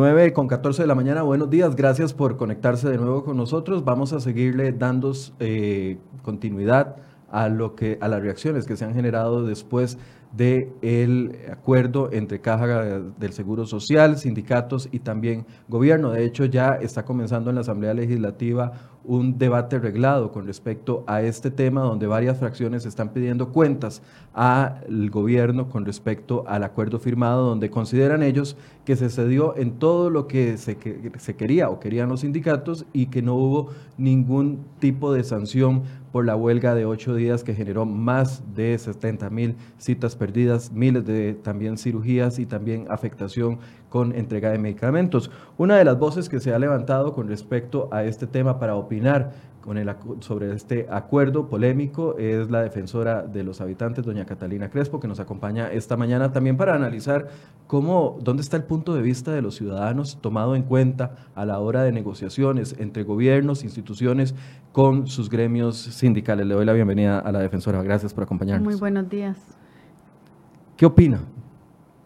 9 0.00 0.32
con 0.32 0.48
14 0.48 0.84
de 0.84 0.86
la 0.86 0.94
mañana, 0.94 1.20
buenos 1.20 1.50
días, 1.50 1.76
gracias 1.76 2.14
por 2.14 2.38
conectarse 2.38 2.88
de 2.88 2.96
nuevo 2.96 3.22
con 3.22 3.36
nosotros. 3.36 3.84
Vamos 3.84 4.14
a 4.14 4.20
seguirle 4.20 4.72
dando 4.72 5.12
eh, 5.40 5.98
continuidad 6.22 6.96
a, 7.30 7.50
lo 7.50 7.74
que, 7.74 7.98
a 8.00 8.08
las 8.08 8.22
reacciones 8.22 8.64
que 8.64 8.78
se 8.78 8.86
han 8.86 8.94
generado 8.94 9.44
después 9.44 9.98
del 10.32 11.36
acuerdo 11.50 12.10
entre 12.12 12.40
Caja 12.40 12.66
del 13.18 13.32
Seguro 13.32 13.66
Social, 13.66 14.16
sindicatos 14.16 14.88
y 14.92 15.00
también 15.00 15.44
gobierno. 15.68 16.10
De 16.10 16.24
hecho, 16.24 16.44
ya 16.44 16.74
está 16.74 17.04
comenzando 17.04 17.50
en 17.50 17.56
la 17.56 17.62
Asamblea 17.62 17.94
Legislativa 17.94 18.72
un 19.02 19.38
debate 19.38 19.78
reglado 19.78 20.30
con 20.30 20.46
respecto 20.46 21.04
a 21.06 21.22
este 21.22 21.50
tema, 21.50 21.80
donde 21.82 22.06
varias 22.06 22.38
fracciones 22.38 22.84
están 22.84 23.08
pidiendo 23.10 23.48
cuentas 23.48 24.02
al 24.34 25.10
gobierno 25.10 25.68
con 25.68 25.84
respecto 25.84 26.44
al 26.46 26.64
acuerdo 26.64 26.98
firmado, 26.98 27.46
donde 27.46 27.70
consideran 27.70 28.22
ellos 28.22 28.56
que 28.84 28.96
se 28.96 29.08
cedió 29.08 29.56
en 29.56 29.78
todo 29.78 30.10
lo 30.10 30.26
que 30.26 30.58
se, 30.58 30.76
se 31.18 31.36
quería 31.36 31.70
o 31.70 31.80
querían 31.80 32.08
los 32.08 32.20
sindicatos 32.20 32.86
y 32.92 33.06
que 33.06 33.22
no 33.22 33.34
hubo 33.34 33.70
ningún 33.96 34.64
tipo 34.78 35.12
de 35.12 35.24
sanción 35.24 35.82
por 36.12 36.24
la 36.24 36.36
huelga 36.36 36.74
de 36.74 36.84
ocho 36.84 37.14
días 37.14 37.44
que 37.44 37.54
generó 37.54 37.86
más 37.86 38.42
de 38.54 38.76
70 38.76 39.30
mil 39.30 39.56
citas 39.78 40.16
perdidas, 40.16 40.72
miles 40.72 41.04
de 41.06 41.34
también 41.34 41.78
cirugías 41.78 42.38
y 42.38 42.46
también 42.46 42.86
afectación 42.90 43.58
con 43.90 44.14
entrega 44.14 44.50
de 44.50 44.58
medicamentos. 44.58 45.30
Una 45.58 45.76
de 45.76 45.84
las 45.84 45.98
voces 45.98 46.30
que 46.30 46.40
se 46.40 46.54
ha 46.54 46.58
levantado 46.58 47.12
con 47.12 47.28
respecto 47.28 47.88
a 47.92 48.04
este 48.04 48.26
tema 48.26 48.58
para 48.58 48.76
opinar 48.76 49.32
con 49.60 49.76
el, 49.76 49.94
sobre 50.20 50.54
este 50.54 50.86
acuerdo 50.90 51.48
polémico 51.48 52.16
es 52.18 52.50
la 52.50 52.62
defensora 52.62 53.22
de 53.22 53.44
los 53.44 53.60
habitantes, 53.60 54.04
doña 54.04 54.24
Catalina 54.24 54.70
Crespo, 54.70 55.00
que 55.00 55.08
nos 55.08 55.20
acompaña 55.20 55.70
esta 55.70 55.98
mañana 55.98 56.32
también 56.32 56.56
para 56.56 56.74
analizar 56.74 57.28
cómo, 57.66 58.18
dónde 58.22 58.42
está 58.42 58.56
el 58.56 58.62
punto 58.62 58.94
de 58.94 59.02
vista 59.02 59.32
de 59.32 59.42
los 59.42 59.56
ciudadanos 59.56 60.18
tomado 60.22 60.56
en 60.56 60.62
cuenta 60.62 61.16
a 61.34 61.44
la 61.44 61.58
hora 61.58 61.82
de 61.82 61.92
negociaciones 61.92 62.74
entre 62.78 63.02
gobiernos, 63.02 63.62
instituciones, 63.62 64.34
con 64.72 65.08
sus 65.08 65.28
gremios 65.28 65.76
sindicales. 65.76 66.46
Le 66.46 66.54
doy 66.54 66.64
la 66.64 66.72
bienvenida 66.72 67.18
a 67.18 67.32
la 67.32 67.40
defensora. 67.40 67.82
Gracias 67.82 68.14
por 68.14 68.24
acompañarnos. 68.24 68.64
Muy 68.64 68.80
buenos 68.80 69.08
días. 69.10 69.36
¿Qué 70.76 70.86
opina 70.86 71.20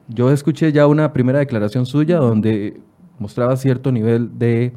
yo 0.08 0.30
escuché 0.30 0.72
ya 0.72 0.86
una 0.86 1.12
primera 1.12 1.38
declaración 1.38 1.86
suya 1.86 2.18
donde 2.18 2.80
mostraba 3.18 3.56
cierto 3.56 3.92
nivel 3.92 4.38
de 4.38 4.72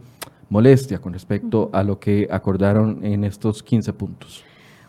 molestia 0.50 1.00
con 1.00 1.14
respecto 1.14 1.70
a 1.74 1.84
lo 1.84 2.00
que 2.00 2.28
acordaron 2.32 3.04
en 3.04 3.24
estos 3.24 3.64
15 3.64 3.94
puntos. 3.94 4.44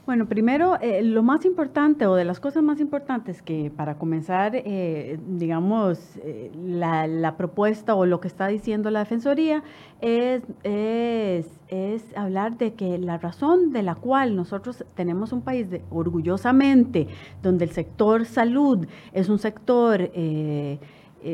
Bueno, 0.08 0.26
primero, 0.26 0.80
eh, 0.80 1.02
lo 1.02 1.22
más 1.22 1.44
importante 1.44 2.06
o 2.06 2.14
de 2.14 2.24
las 2.24 2.40
cosas 2.40 2.62
más 2.62 2.80
importantes 2.80 3.42
que 3.42 3.70
para 3.70 3.98
comenzar, 3.98 4.52
eh, 4.54 5.20
digamos, 5.26 5.98
eh, 6.24 6.50
la, 6.56 7.34
propuesta 7.36 7.94
o 7.94 8.06
lo 8.06 8.18
que 8.18 8.26
está 8.26 8.46
diciendo 8.46 8.90
la 8.90 9.00
Defensoría 9.00 9.62
es, 10.00 10.44
es, 10.64 12.16
hablar 12.16 12.56
de 12.56 12.72
que 12.72 12.96
la 12.96 13.18
razón 13.18 13.70
de 13.70 13.82
la 13.82 13.96
cual 13.96 14.34
nosotros 14.34 14.82
tenemos 14.94 15.34
un 15.34 15.42
país 15.42 15.68
de, 15.68 15.82
orgullosamente, 15.90 17.08
donde 17.42 17.66
el 17.66 17.72
sector 17.72 18.24
salud 18.24 18.86
es 19.12 19.28
un 19.28 19.38
sector 19.38 20.10
eh, 20.14 20.78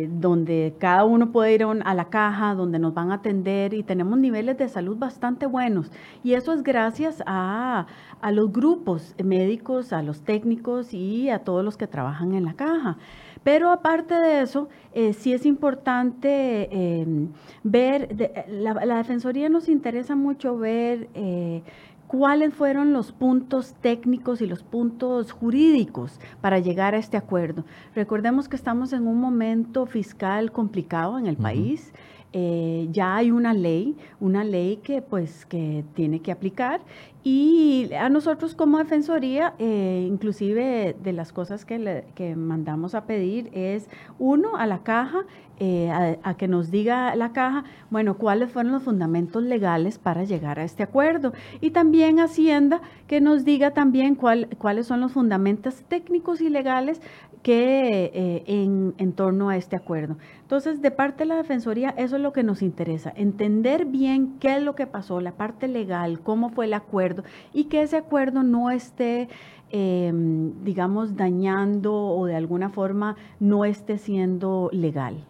donde 0.09 0.75
cada 0.79 1.05
uno 1.05 1.31
puede 1.31 1.55
ir 1.55 1.65
a 1.65 1.95
la 1.95 2.05
caja, 2.07 2.55
donde 2.55 2.79
nos 2.79 2.95
van 2.95 3.11
a 3.11 3.17
atender 3.17 3.75
y 3.75 3.83
tenemos 3.83 4.19
niveles 4.19 4.57
de 4.57 4.69
salud 4.69 4.97
bastante 4.97 5.47
buenos. 5.47 5.91
Y 6.23 6.35
eso 6.35 6.53
es 6.53 6.63
gracias 6.63 7.23
a, 7.27 7.87
los 8.33 8.51
grupos 8.53 9.15
médicos, 9.23 9.93
a 9.93 10.03
los 10.03 10.23
técnicos 10.23 10.95
y 10.95 11.29
a 11.29 11.41
todos 11.41 11.65
los 11.65 11.77
que 11.77 11.87
trabajan 11.87 12.35
en 12.35 12.45
la 12.45 12.55
caja. 12.55 12.97
Pero 13.43 13.71
aparte 13.71 14.15
de 14.15 14.41
eso, 14.41 14.69
eh, 14.95 15.13
sí 15.13 15.35
es 15.35 15.45
importante 15.45 16.69
em, 16.73 17.29
ver, 17.63 18.09
la, 18.49 18.73
la, 18.87 18.97
Defensoría 18.97 19.51
nos 19.51 19.69
interesa 19.69 20.17
mucho 20.17 20.57
ver 20.57 21.09
eh, 21.15 21.63
cuáles 22.07 22.55
fueron 22.55 22.93
los 22.93 23.13
puntos 23.13 23.75
técnicos 23.81 24.41
y 24.41 24.47
los 24.47 24.63
puntos 24.63 25.33
jurídicos 25.33 26.21
para 26.41 26.59
llegar 26.59 26.95
a 26.95 26.99
este 26.99 27.17
acuerdo. 27.17 27.65
Recordemos 27.95 28.49
que 28.49 28.57
estamos 28.57 28.93
en 28.93 29.07
un 29.07 29.21
momento 29.21 29.87
fiscal 29.87 30.53
complicado 30.53 31.19
en 31.19 31.27
el 31.27 31.37
país. 31.37 31.93
Eh, 32.33 32.89
ya 32.91 33.15
hay 33.15 33.31
una 33.31 33.55
ley, 33.55 33.97
una 34.19 34.43
ley 34.43 34.79
que 34.79 35.03
pues 35.03 35.47
que 35.47 35.85
tiene 35.95 36.21
que 36.21 36.33
aplicar 36.33 36.81
y 37.27 37.91
a 37.99 38.11
nosotros 38.11 38.55
como 38.55 38.77
Defensoría, 38.77 39.55
eh, 39.59 40.07
inclusive 40.07 40.95
de 41.03 41.13
las 41.15 41.33
cosas 41.33 41.65
que, 41.65 42.05
que 42.15 42.37
mandamos 42.37 42.95
a 42.95 43.07
pedir 43.07 43.49
es, 43.55 43.89
uno, 44.19 44.57
a 44.59 44.67
la 44.67 44.83
caja, 44.83 45.25
eh, 45.59 46.19
a, 46.23 46.35
que 46.35 46.49
nos 46.49 46.71
diga 46.71 47.15
la 47.17 47.33
caja, 47.33 47.65
bueno, 47.89 48.19
cuáles 48.19 48.51
fueron 48.51 48.73
los 48.73 48.83
fundamentos 48.83 49.43
legales 49.43 49.99
para 49.99 50.25
llegar 50.25 50.59
a 50.59 50.65
este 50.65 50.83
acuerdo. 50.83 51.33
Y 51.63 51.71
también 51.71 52.19
Hacienda, 52.21 52.83
que 53.07 53.23
nos 53.23 53.45
diga 53.45 53.71
también 53.71 54.17
cuál, 54.17 54.49
cuáles 54.59 54.87
son 54.87 55.01
los 55.01 55.13
fundamentos 55.13 55.83
técnicos 55.89 56.43
y 56.43 56.51
legales 56.51 57.01
que 57.45 58.11
eh, 58.15 58.43
en, 58.47 58.95
en, 58.97 59.13
torno 59.13 59.51
a 59.51 59.57
este 59.57 59.77
acuerdo. 59.77 60.17
Entonces, 60.41 60.81
de 60.81 60.91
parte 60.91 61.25
de 61.25 61.27
la 61.27 61.37
Defensoría, 61.37 61.91
eso 61.91 62.17
es 62.17 62.23
lo 62.23 62.33
que 62.33 62.43
nos 62.43 62.63
interesa, 62.63 63.13
entender 63.15 63.85
bien 63.85 64.39
qué 64.41 64.57
es 64.57 64.63
lo 64.63 64.75
que 64.75 64.87
pasó, 64.87 65.21
la 65.21 65.33
parte 65.33 65.69
legal, 65.69 66.21
cómo 66.21 66.49
fue 66.49 66.65
el 66.65 66.73
acuerdo 66.73 67.14
y 67.53 67.65
que 67.65 67.83
ese 67.83 67.97
acuerdo 67.97 68.43
no 68.43 68.71
esté, 68.71 69.29
em, 69.71 70.53
digamos, 70.65 71.17
dañando 71.17 71.95
o 71.95 72.27
de 72.27 72.37
alguna 72.37 72.71
forma 72.71 73.17
no 73.41 73.65
esté 73.65 73.99
siendo 73.99 74.71
legal. 74.73 75.25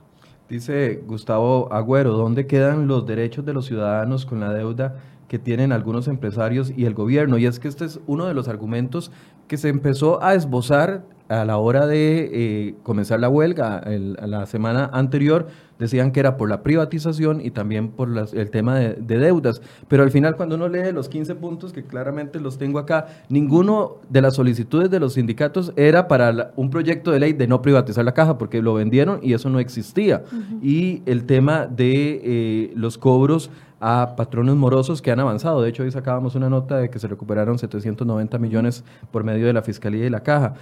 Dice 0.49 1.03
Gustavo 1.07 1.73
Agüero, 1.73 2.13
¿dónde 2.13 2.47
quedan 2.47 2.87
los 2.87 3.07
derechos 3.07 3.45
de 3.45 3.55
los 3.55 3.67
ciudadanos 3.67 4.27
con 4.27 4.41
la 4.41 4.53
deuda 4.53 4.97
que 5.27 5.39
tienen 5.39 5.73
algunos 5.73 6.07
empresarios 6.07 6.73
y 6.77 6.85
el 6.85 6.95
gobierno? 6.95 7.39
Y 7.39 7.47
es 7.47 7.59
que 7.59 7.69
este 7.69 7.87
es 7.87 7.99
uno 8.07 8.27
de 8.27 8.35
los 8.35 8.47
argumentos 8.47 9.11
que 9.49 9.57
se 9.57 9.69
empezó 9.69 10.23
a 10.23 10.35
esbozar 10.35 11.05
a 11.29 11.45
la 11.45 11.57
hora 11.57 11.87
de 11.87 12.31
eh, 12.33 12.75
comenzar 12.83 13.21
la 13.21 13.29
huelga, 13.29 13.83
la 13.87 14.45
semana 14.47 14.91
anterior, 14.93 15.49
decían 15.79 16.13
que 16.13 16.21
era 16.21 16.37
por 16.37 16.49
la 16.49 16.63
privatización 16.63 17.41
y 17.41 17.51
también 17.51 17.89
por 17.89 18.09
el 18.33 18.51
tema 18.51 18.77
de, 18.77 18.95
deudas. 19.19 19.61
Pero 19.89 20.03
al 20.03 20.11
final, 20.11 20.37
cuando 20.37 20.57
uno 20.57 20.69
lee 20.69 20.93
los 20.93 21.09
15 21.09 21.35
puntos, 21.37 21.73
que 21.73 21.83
claramente 21.83 22.41
los 22.41 22.59
tengo 22.59 22.79
acá, 22.79 23.07
ninguno 23.29 23.97
de 24.09 24.23
las 24.23 24.35
solicitudes 24.35 24.91
de 24.91 25.01
los 25.01 25.15
sindicatos 25.15 25.73
era 25.77 26.09
para 26.09 26.53
un 26.57 26.71
proyecto 26.71 27.11
de 27.11 27.21
ley 27.21 27.33
de 27.33 27.47
no 27.47 27.63
privatizar 27.63 28.05
la 28.05 28.15
caja, 28.15 28.39
porque 28.39 28.63
lo 28.63 28.75
vendieron 28.75 29.21
y 29.23 29.33
eso 29.33 29.51
no 29.51 29.59
existía. 29.59 30.25
Y 30.63 31.03
el 31.07 31.25
tema 31.25 31.67
de 31.67 32.21
eh, 32.23 32.73
los 32.75 32.99
cobros 32.99 33.51
a 33.87 34.17
patrones 34.17 34.55
morosos 34.55 35.03
que 35.03 35.11
han 35.11 35.21
avanzado. 35.21 35.61
De 35.61 35.69
hecho, 35.69 35.83
hoy 35.83 35.91
sacábamos 35.91 36.35
una 36.35 36.49
nota 36.49 36.79
de 36.79 36.89
que 36.89 36.99
se 36.99 37.07
recuperaron 37.07 37.59
790 37.59 38.39
millones 38.39 38.83
por 39.11 39.25
medio 39.25 39.47
de 39.47 39.53
la 39.53 39.61
Fiscalía 39.61 40.07
y 40.07 40.09
la 40.11 40.23
Caja. 40.23 40.55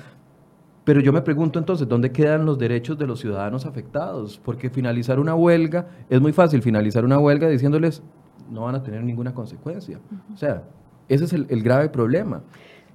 Pero 0.84 1.00
yo 1.00 1.12
me 1.12 1.22
pregunto 1.22 1.58
entonces, 1.58 1.88
¿dónde 1.88 2.10
quedan 2.10 2.44
los 2.44 2.58
derechos 2.58 2.98
de 2.98 3.06
los 3.06 3.20
ciudadanos 3.20 3.66
afectados? 3.66 4.40
Porque 4.44 4.68
finalizar 4.68 5.20
una 5.20 5.34
huelga, 5.34 5.86
es 6.10 6.20
muy 6.20 6.32
fácil 6.32 6.60
finalizar 6.60 7.04
una 7.04 7.18
huelga 7.18 7.48
diciéndoles, 7.48 8.02
no 8.50 8.62
van 8.62 8.74
a 8.74 8.82
tener 8.82 9.04
ninguna 9.04 9.32
consecuencia. 9.32 10.00
O 10.32 10.36
sea, 10.36 10.64
ese 11.08 11.24
es 11.24 11.32
el, 11.32 11.62
grave 11.62 11.88
problema. 11.88 12.42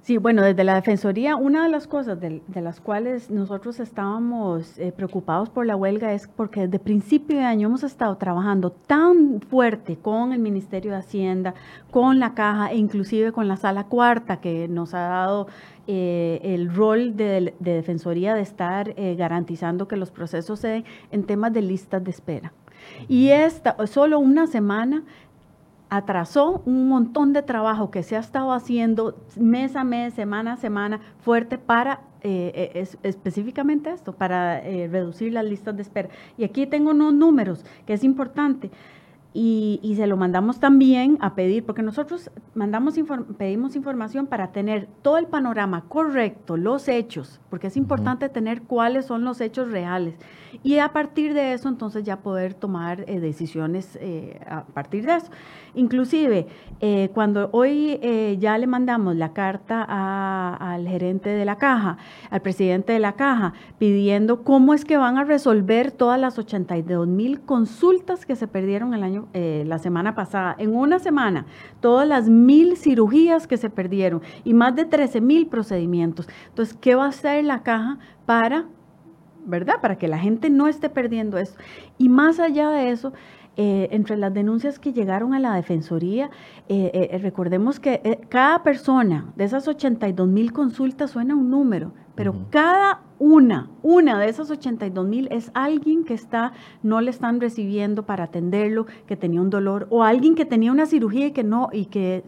Sí, 0.02 0.16
bueno, 0.16 0.42
desde 0.42 0.64
la 0.64 0.74
Defensoría, 0.74 1.36
una 1.36 1.64
de 1.64 1.68
las 1.68 1.86
cosas 1.86 2.18
de, 2.18 2.40
las 2.54 2.80
cuales 2.80 3.30
nosotros 3.30 3.78
estábamos 3.78 4.78
eh, 4.78 4.90
preocupados 4.90 5.50
por 5.50 5.66
la 5.66 5.76
huelga 5.76 6.14
es 6.14 6.28
porque 6.28 6.62
desde 6.62 6.78
principio 6.78 7.36
de 7.36 7.44
año 7.44 7.68
hemos 7.68 7.82
estado 7.82 8.16
trabajando 8.16 8.70
tan 8.70 9.42
fuerte 9.42 9.96
con 9.96 10.32
el 10.32 10.38
Ministerio 10.38 10.92
de 10.92 10.98
Hacienda, 10.98 11.54
con 11.90 12.20
la 12.20 12.32
Caja 12.32 12.70
e 12.70 12.76
inclusive 12.76 13.32
con 13.32 13.48
la 13.48 13.56
Sala 13.56 13.84
Cuarta, 13.84 14.40
que 14.40 14.66
nos 14.66 14.94
ha 14.94 15.00
dado 15.00 15.48
eh, 15.86 16.40
el 16.42 16.74
rol 16.74 17.16
de, 17.16 17.54
Defensoría 17.58 18.34
de 18.34 18.42
estar 18.42 18.94
eh, 18.96 19.14
garantizando 19.14 19.88
que 19.88 19.96
los 19.96 20.10
procesos 20.10 20.60
se 20.60 20.68
den 20.68 20.84
en 21.10 21.24
temas 21.24 21.52
de 21.52 21.60
listas 21.60 22.02
de 22.02 22.10
espera. 22.10 22.52
Y 23.08 23.28
esta, 23.28 23.76
solo 23.86 24.18
una 24.18 24.46
semana 24.46 25.04
atrasó 25.90 26.62
un 26.66 26.88
montón 26.88 27.32
de 27.32 27.42
trabajo 27.42 27.90
que 27.90 28.02
se 28.02 28.16
ha 28.16 28.20
estado 28.20 28.52
haciendo 28.52 29.16
mes 29.36 29.76
a 29.76 29.84
mes, 29.84 30.14
semana 30.14 30.54
a 30.54 30.56
semana, 30.56 31.00
fuerte 31.20 31.58
para 31.58 32.00
eh, 32.22 32.86
específicamente 33.02 33.90
esto, 33.90 34.12
para 34.12 34.60
reducir 34.60 35.32
las 35.32 35.44
listas 35.44 35.76
de 35.76 35.82
espera. 35.82 36.08
Y 36.36 36.44
aquí 36.44 36.66
tengo 36.66 36.90
unos 36.90 37.14
números 37.14 37.64
que 37.86 37.94
es 37.94 38.04
importante. 38.04 38.70
Y, 39.40 39.94
se 39.94 40.08
lo 40.08 40.16
mandamos 40.16 40.58
también 40.58 41.16
a 41.20 41.36
pedir, 41.36 41.64
porque 41.64 41.82
nosotros 41.82 42.28
mandamos 42.54 42.98
pedimos 43.36 43.76
información 43.76 44.26
para 44.26 44.50
tener 44.50 44.88
todo 45.02 45.16
el 45.16 45.26
panorama 45.26 45.84
correcto, 45.86 46.56
los 46.56 46.88
hechos, 46.88 47.40
porque 47.48 47.68
es 47.68 47.76
importante 47.76 48.28
tener 48.28 48.62
cuáles 48.62 49.06
son 49.06 49.24
los 49.24 49.40
hechos 49.40 49.70
reales. 49.70 50.16
Y 50.64 50.78
a 50.78 50.92
partir 50.92 51.34
de 51.34 51.52
eso, 51.52 51.68
entonces 51.68 52.04
ya 52.04 52.16
poder 52.16 52.54
tomar 52.54 53.04
eh, 53.06 53.20
decisiones 53.20 53.96
eh, 54.00 54.40
a 54.48 54.64
partir 54.64 55.06
de 55.06 55.16
eso. 55.16 55.30
Inclusive, 55.74 56.48
eh, 56.80 57.10
cuando 57.14 57.50
hoy 57.52 58.00
ya 58.40 58.58
le 58.58 58.66
mandamos 58.66 59.14
la 59.14 59.32
carta 59.32 59.84
al 60.54 60.88
gerente 60.88 61.30
de 61.30 61.44
la 61.44 61.56
caja, 61.56 61.98
al 62.30 62.40
presidente 62.40 62.92
de 62.92 62.98
la 62.98 63.12
caja, 63.12 63.52
pidiendo 63.78 64.42
cómo 64.42 64.74
es 64.74 64.84
que 64.84 64.96
van 64.96 65.18
a 65.18 65.24
resolver 65.24 65.92
todas 65.92 66.18
las 66.18 66.38
82 66.38 67.06
mil 67.06 67.40
consultas 67.42 68.26
que 68.26 68.34
se 68.34 68.48
perdieron 68.48 68.94
el 68.94 69.04
año, 69.04 69.27
la 69.32 69.78
semana 69.78 70.14
pasada. 70.14 70.56
En 70.58 70.74
una 70.74 70.98
semana, 70.98 71.46
todas 71.80 72.08
las 72.08 72.28
mil 72.28 72.76
cirugías 72.76 73.46
que 73.46 73.56
se 73.56 73.70
perdieron 73.70 74.22
y 74.44 74.54
más 74.54 74.74
de 74.74 74.84
13 74.84 75.20
mil 75.20 75.46
procedimientos. 75.46 76.28
Entonces, 76.48 76.76
¿qué 76.80 76.94
va 76.94 77.04
a 77.04 77.08
hacer 77.08 77.44
la 77.44 77.62
caja 77.62 77.98
para 78.26 78.66
¿verdad? 79.48 79.80
Para 79.80 79.96
que 79.96 80.08
la 80.08 80.18
gente 80.18 80.50
no 80.50 80.68
esté 80.68 80.90
perdiendo 80.90 81.38
eso. 81.38 81.54
Y 81.96 82.08
más 82.08 82.38
allá 82.38 82.70
de 82.70 82.90
eso, 82.90 83.12
eh, 83.56 83.88
entre 83.90 84.16
las 84.16 84.32
denuncias 84.32 84.78
que 84.78 84.92
llegaron 84.92 85.34
a 85.34 85.40
la 85.40 85.54
Defensoría, 85.54 86.30
eh, 86.68 87.08
eh, 87.10 87.18
recordemos 87.18 87.80
que 87.80 88.20
cada 88.28 88.62
persona 88.62 89.32
de 89.36 89.44
esas 89.44 89.66
82 89.66 90.28
mil 90.28 90.52
consultas 90.52 91.10
suena 91.10 91.34
un 91.34 91.50
número, 91.50 91.92
pero 92.14 92.36
cada 92.50 93.00
una, 93.18 93.68
una 93.82 94.18
de 94.18 94.28
esas 94.28 94.50
82 94.50 95.06
mil 95.06 95.28
es 95.30 95.50
alguien 95.54 96.04
que 96.04 96.14
está, 96.14 96.52
no 96.82 97.00
le 97.00 97.10
están 97.10 97.40
recibiendo 97.40 98.04
para 98.04 98.24
atenderlo, 98.24 98.86
que 99.06 99.16
tenía 99.16 99.40
un 99.40 99.50
dolor, 99.50 99.86
o 99.90 100.02
alguien 100.02 100.34
que 100.34 100.44
tenía 100.44 100.70
una 100.72 100.86
cirugía 100.86 101.26
y 101.26 101.32
que 101.32 101.44
no, 101.44 101.68
y 101.72 101.86
que, 101.86 102.22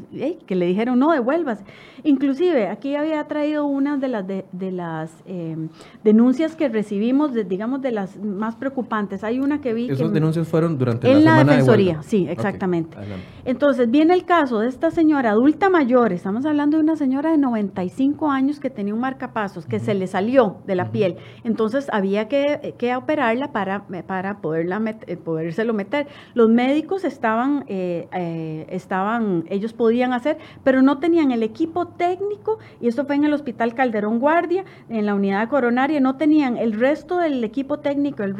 que 0.46 0.54
le 0.56 0.66
dijeron 0.66 0.98
no 0.98 1.12
devuelvas. 1.12 1.62
Inclusive, 2.02 2.68
aquí 2.68 2.94
había 2.94 3.22
traído 3.24 3.66
una 3.66 3.96
de 3.98 4.08
las, 4.08 4.26
de, 4.26 4.72
las 4.72 5.12
em, 5.26 5.68
denuncias 6.02 6.56
que 6.56 6.68
recibimos, 6.68 7.32
digamos, 7.32 7.82
de 7.82 7.92
las 7.92 8.18
más 8.18 8.56
preocupantes. 8.56 9.22
Hay 9.22 9.38
una 9.38 9.60
que 9.60 9.74
vi... 9.74 9.90
Esas 9.90 10.12
denuncias 10.12 10.48
fueron 10.48 10.78
durante 10.78 11.06
la, 11.08 11.18
semana 11.18 11.44
la 11.44 11.50
defensoría, 11.52 12.02
sí, 12.02 12.26
exactamente. 12.28 12.96
Entonces, 13.44 13.90
viene 13.90 14.14
el 14.14 14.24
caso 14.24 14.60
de 14.60 14.68
esta 14.68 14.90
señora 14.90 15.30
adulta 15.30 15.68
mayor, 15.68 16.12
estamos 16.12 16.46
hablando 16.46 16.78
de 16.78 16.82
una 16.82 16.96
señora 16.96 17.30
de 17.30 17.38
95 17.38 18.30
años 18.30 18.60
que 18.60 18.70
tenía 18.70 18.94
un 18.94 19.00
marcapasos, 19.00 19.66
que 19.66 19.78
se 19.78 19.94
le 19.94 20.06
salió 20.06 20.56
de 20.66 20.74
la 20.74 20.79
piel. 20.86 21.16
Entonces 21.44 21.88
había 21.92 22.28
que, 22.28 22.94
operarla 22.96 23.52
para, 23.52 23.84
para 24.06 24.38
poderla 24.38 24.80
eh, 25.06 25.16
podérselo 25.16 25.74
meter. 25.74 26.06
Los 26.34 26.48
médicos 26.48 27.04
estaban, 27.04 27.64
eh, 27.68 28.08
eh, 28.12 28.66
estaban, 28.70 29.44
ellos 29.48 29.72
podían 29.72 30.12
hacer, 30.12 30.38
pero 30.64 30.82
no 30.82 30.98
tenían 30.98 31.30
el 31.30 31.42
equipo 31.42 31.88
técnico, 31.88 32.58
y 32.80 32.88
esto 32.88 33.04
fue 33.04 33.16
en 33.16 33.24
el 33.24 33.32
Hospital 33.32 33.74
Calderón 33.74 34.18
Guardia, 34.18 34.64
en 34.88 35.06
la 35.06 35.14
unidad 35.14 35.48
coronaria, 35.48 36.00
no 36.00 36.16
tenían 36.16 36.56
el 36.56 36.72
resto 36.72 37.18
del 37.18 37.42
equipo 37.44 37.78
técnico, 37.78 38.22
el, 38.22 38.34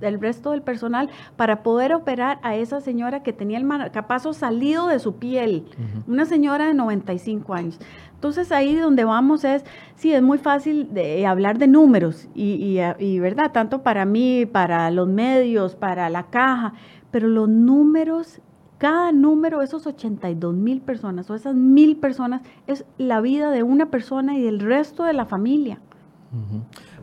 el 0.00 0.20
resto 0.20 0.50
del 0.52 0.62
personal 0.62 1.10
para 1.36 1.62
poder 1.62 1.94
operar 1.94 2.38
a 2.42 2.56
esa 2.56 2.80
señora 2.80 3.22
que 3.22 3.32
tenía 3.32 3.58
el 3.58 3.64
marcapaso 3.64 4.32
salido 4.32 4.88
de 4.88 4.98
su 4.98 5.16
piel, 5.16 5.64
una 6.06 6.24
señora 6.24 6.66
de 6.66 6.74
95 6.74 7.54
años. 7.54 7.78
Entonces 8.22 8.52
ahí 8.52 8.76
donde 8.76 9.02
vamos 9.02 9.42
es, 9.42 9.64
sí, 9.96 10.12
es 10.12 10.22
muy 10.22 10.38
fácil 10.38 10.94
de 10.94 11.26
hablar 11.26 11.58
de 11.58 11.66
números 11.66 12.28
y, 12.36 12.78
verdad, 13.18 13.50
tanto 13.50 13.82
para 13.82 14.04
mí, 14.04 14.46
para 14.46 14.88
los 14.92 15.08
medios, 15.08 15.74
para 15.74 16.08
la 16.08 16.30
caja, 16.30 16.74
pero 17.10 17.26
los 17.26 17.48
números, 17.48 18.40
cada 18.78 19.10
número, 19.10 19.60
esos 19.60 19.88
82 19.88 20.54
mil 20.54 20.82
personas 20.82 21.28
o 21.30 21.34
esas 21.34 21.56
mil 21.56 21.96
personas, 21.96 22.42
es 22.68 22.84
la 22.96 23.20
vida 23.20 23.50
de 23.50 23.64
una 23.64 23.90
persona 23.90 24.38
y 24.38 24.42
del 24.42 24.60
resto 24.60 25.02
de 25.02 25.14
la 25.14 25.26
familia. 25.26 25.80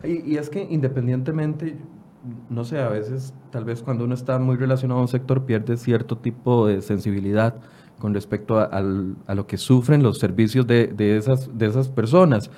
y, 0.02 0.22
y 0.26 0.38
es 0.38 0.48
que 0.48 0.66
independientemente, 0.70 1.76
no 2.48 2.64
sé, 2.64 2.80
a 2.80 2.88
veces 2.88 3.34
tal 3.50 3.66
vez 3.66 3.82
cuando 3.82 4.04
uno 4.04 4.14
está 4.14 4.38
muy 4.38 4.56
relacionado 4.56 5.00
a 5.00 5.02
un 5.02 5.08
sector 5.08 5.44
pierde 5.44 5.76
cierto 5.76 6.16
tipo 6.16 6.66
de 6.66 6.80
sensibilidad 6.80 7.56
con 8.00 8.14
respecto 8.14 8.58
a, 8.58 8.80
lo 8.80 9.46
que 9.46 9.56
sufren 9.56 10.02
los 10.02 10.18
servicios 10.18 10.66
de, 10.66 11.16
esas, 11.16 11.88
personas. 11.90 12.50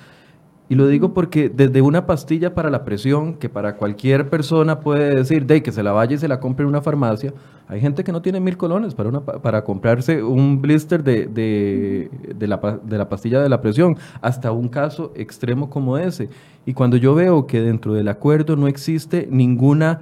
Y 0.69 0.75
lo 0.75 0.87
digo 0.87 1.13
porque 1.13 1.49
desde 1.49 1.81
una 1.81 2.07
pastilla 2.07 2.55
para 2.55 2.71
la 2.71 2.85
presión, 2.85 3.35
que 3.35 3.49
para 3.49 3.75
cualquier 3.75 4.29
persona 4.29 4.79
puede 4.79 5.13
decir, 5.13 5.45
de 5.45 5.61
que 5.61 5.71
se 5.71 5.83
la 5.83 5.91
vaya 5.91 6.15
y 6.15 6.17
se 6.17 6.27
la 6.27 6.39
compre 6.39 6.63
en 6.63 6.69
una 6.69 6.81
farmacia, 6.81 7.33
hay 7.67 7.81
gente 7.81 8.03
que 8.03 8.11
no 8.11 8.21
tiene 8.21 8.39
mil 8.39 8.57
colones 8.57 8.95
para, 8.95 9.09
una, 9.09 9.21
para 9.21 9.63
comprarse 9.63 10.23
un 10.23 10.61
blister 10.61 11.03
de, 11.03 11.27
de, 11.27 12.47
la, 12.47 12.79
de 12.83 12.97
la 12.97 13.09
pastilla 13.09 13.41
de 13.41 13.49
la 13.49 13.61
presión, 13.61 13.97
hasta 14.21 14.51
un 14.51 14.69
caso 14.69 15.11
extremo 15.15 15.69
como 15.69 15.97
ese. 15.97 16.29
Y 16.65 16.73
cuando 16.73 16.97
yo 16.97 17.13
veo 17.13 17.45
que 17.45 17.61
dentro 17.61 17.93
del 17.93 18.07
acuerdo 18.07 18.55
no 18.55 18.67
existe 18.67 19.27
ninguna 19.29 20.01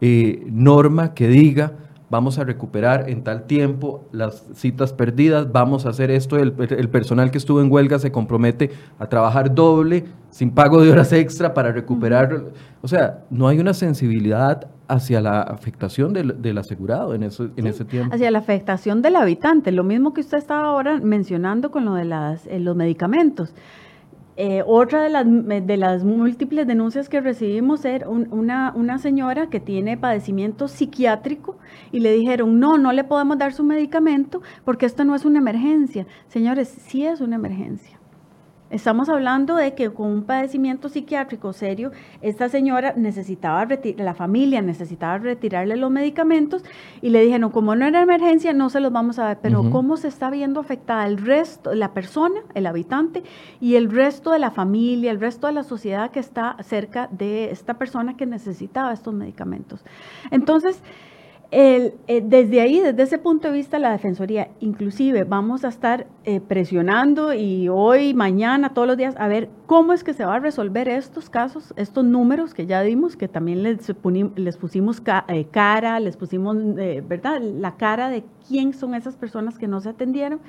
eh, 0.00 0.44
norma 0.50 1.14
que 1.14 1.28
diga, 1.28 1.72
vamos 2.14 2.38
a 2.38 2.44
recuperar 2.44 3.10
en 3.10 3.24
tal 3.24 3.42
tiempo 3.42 4.04
las 4.12 4.44
citas 4.54 4.92
perdidas, 4.92 5.50
vamos 5.50 5.84
a 5.84 5.88
hacer 5.88 6.12
esto, 6.12 6.36
el, 6.36 6.52
personal 6.52 7.32
que 7.32 7.38
estuvo 7.38 7.60
en 7.60 7.72
huelga 7.72 7.98
se 7.98 8.12
compromete 8.12 8.70
a 9.00 9.08
trabajar 9.08 9.52
doble, 9.52 10.04
sin 10.30 10.52
pago 10.52 10.80
de 10.80 10.92
horas 10.92 11.12
extra 11.12 11.52
para 11.54 11.72
recuperar. 11.72 12.44
O 12.82 12.86
sea, 12.86 13.24
no 13.30 13.48
hay 13.48 13.58
una 13.58 13.74
sensibilidad 13.74 14.68
hacia 14.86 15.20
la 15.20 15.40
afectación 15.42 16.12
del, 16.12 16.56
asegurado 16.56 17.16
en, 17.16 17.24
eso, 17.24 17.50
en 17.56 17.66
ese 17.66 17.84
tiempo. 17.84 18.14
Hacia 18.14 18.30
la 18.30 18.38
afectación 18.38 19.02
del 19.02 19.16
habitante, 19.16 19.72
lo 19.72 19.82
mismo 19.82 20.14
que 20.14 20.20
usted 20.20 20.38
estaba 20.38 20.68
ahora 20.68 21.00
mencionando 21.02 21.72
con 21.72 21.84
lo 21.84 21.94
de 21.94 22.04
las, 22.04 22.46
eh, 22.46 22.60
los 22.60 22.76
medicamentos. 22.76 23.52
Eh, 24.36 24.64
otra 24.66 25.02
de 25.02 25.76
las, 25.76 26.04
múltiples 26.04 26.66
denuncias 26.66 27.08
que 27.08 27.20
recibimos 27.20 27.84
era 27.84 28.08
una, 28.08 28.72
una 28.74 28.98
señora 28.98 29.48
que 29.48 29.60
tiene 29.60 29.96
padecimiento 29.96 30.66
psiquiátrico 30.66 31.56
y 31.92 32.00
le 32.00 32.12
dijeron, 32.12 32.58
no, 32.58 32.76
no 32.76 32.92
le 32.92 33.04
podemos 33.04 33.38
dar 33.38 33.52
su 33.52 33.62
medicamento 33.62 34.42
porque 34.64 34.86
esto 34.86 35.04
no 35.04 35.14
es 35.14 35.24
una 35.24 35.38
emergencia. 35.38 36.06
Señores, 36.28 36.68
sí 36.68 37.06
es 37.06 37.20
una 37.20 37.36
emergencia. 37.36 37.93
Estamos 38.74 39.08
hablando 39.08 39.54
de 39.54 39.76
que 39.76 39.92
con 39.92 40.08
un 40.08 40.24
padecimiento 40.24 40.88
psiquiátrico 40.88 41.52
serio, 41.52 41.92
esta 42.22 42.48
señora 42.48 42.92
necesitaba, 42.96 43.68
la 43.98 44.14
familia 44.14 44.62
necesitaba 44.62 45.18
retirarle 45.18 45.76
los 45.76 45.92
medicamentos 45.92 46.64
y 47.00 47.10
le 47.10 47.22
dijeron, 47.22 47.52
como 47.52 47.76
no 47.76 47.86
era 47.86 48.02
emergencia, 48.02 48.52
no 48.52 48.70
se 48.70 48.80
los 48.80 48.90
vamos 48.90 49.20
a 49.20 49.26
dar, 49.26 49.38
pero 49.40 49.70
cómo 49.70 49.96
se 49.96 50.08
está 50.08 50.28
viendo 50.28 50.58
afectada 50.58 51.06
el 51.06 51.18
resto, 51.18 51.72
la 51.72 51.94
persona, 51.94 52.40
el 52.54 52.66
habitante 52.66 53.22
y 53.60 53.76
el 53.76 53.92
resto 53.92 54.32
de 54.32 54.40
la 54.40 54.50
familia, 54.50 55.12
el 55.12 55.20
resto 55.20 55.46
de 55.46 55.52
la 55.52 55.62
sociedad 55.62 56.10
que 56.10 56.18
está 56.18 56.56
cerca 56.64 57.08
de 57.12 57.52
esta 57.52 57.74
persona 57.74 58.16
que 58.16 58.26
necesitaba 58.26 58.92
estos 58.92 59.14
medicamentos. 59.14 59.84
Entonces, 60.32 60.82
el, 61.50 61.94
eh, 62.06 62.22
desde 62.24 62.60
ahí, 62.60 62.80
desde 62.80 63.02
ese 63.02 63.18
punto 63.18 63.48
de 63.48 63.54
vista, 63.54 63.78
la 63.78 63.92
Defensoría, 63.92 64.48
inclusive 64.60 65.24
vamos 65.24 65.64
a 65.64 65.68
estar 65.68 66.06
eh, 66.24 66.40
presionando 66.40 67.32
y 67.32 67.68
hoy, 67.68 68.14
mañana, 68.14 68.74
todos 68.74 68.88
los 68.88 68.96
días, 68.96 69.14
a 69.18 69.28
ver 69.28 69.48
cómo 69.66 69.92
es 69.92 70.04
que 70.04 70.14
se 70.14 70.24
va 70.24 70.36
a 70.36 70.38
resolver 70.40 70.88
estos 70.88 71.30
casos, 71.30 71.72
estos 71.76 72.04
números 72.04 72.54
que 72.54 72.66
ya 72.66 72.82
dimos, 72.82 73.16
que 73.16 73.28
también 73.28 73.62
les, 73.62 73.92
les 74.36 74.56
pusimos 74.56 75.02
eh, 75.28 75.46
cara, 75.50 76.00
les 76.00 76.16
pusimos, 76.16 76.56
¿verdad?, 76.74 77.40
la 77.40 77.76
cara 77.76 78.08
de 78.08 78.24
quién 78.48 78.72
son 78.72 78.94
esas 78.94 79.16
personas 79.16 79.58
que 79.58 79.68
no 79.68 79.80
se 79.80 79.90
atendieron 79.90 80.40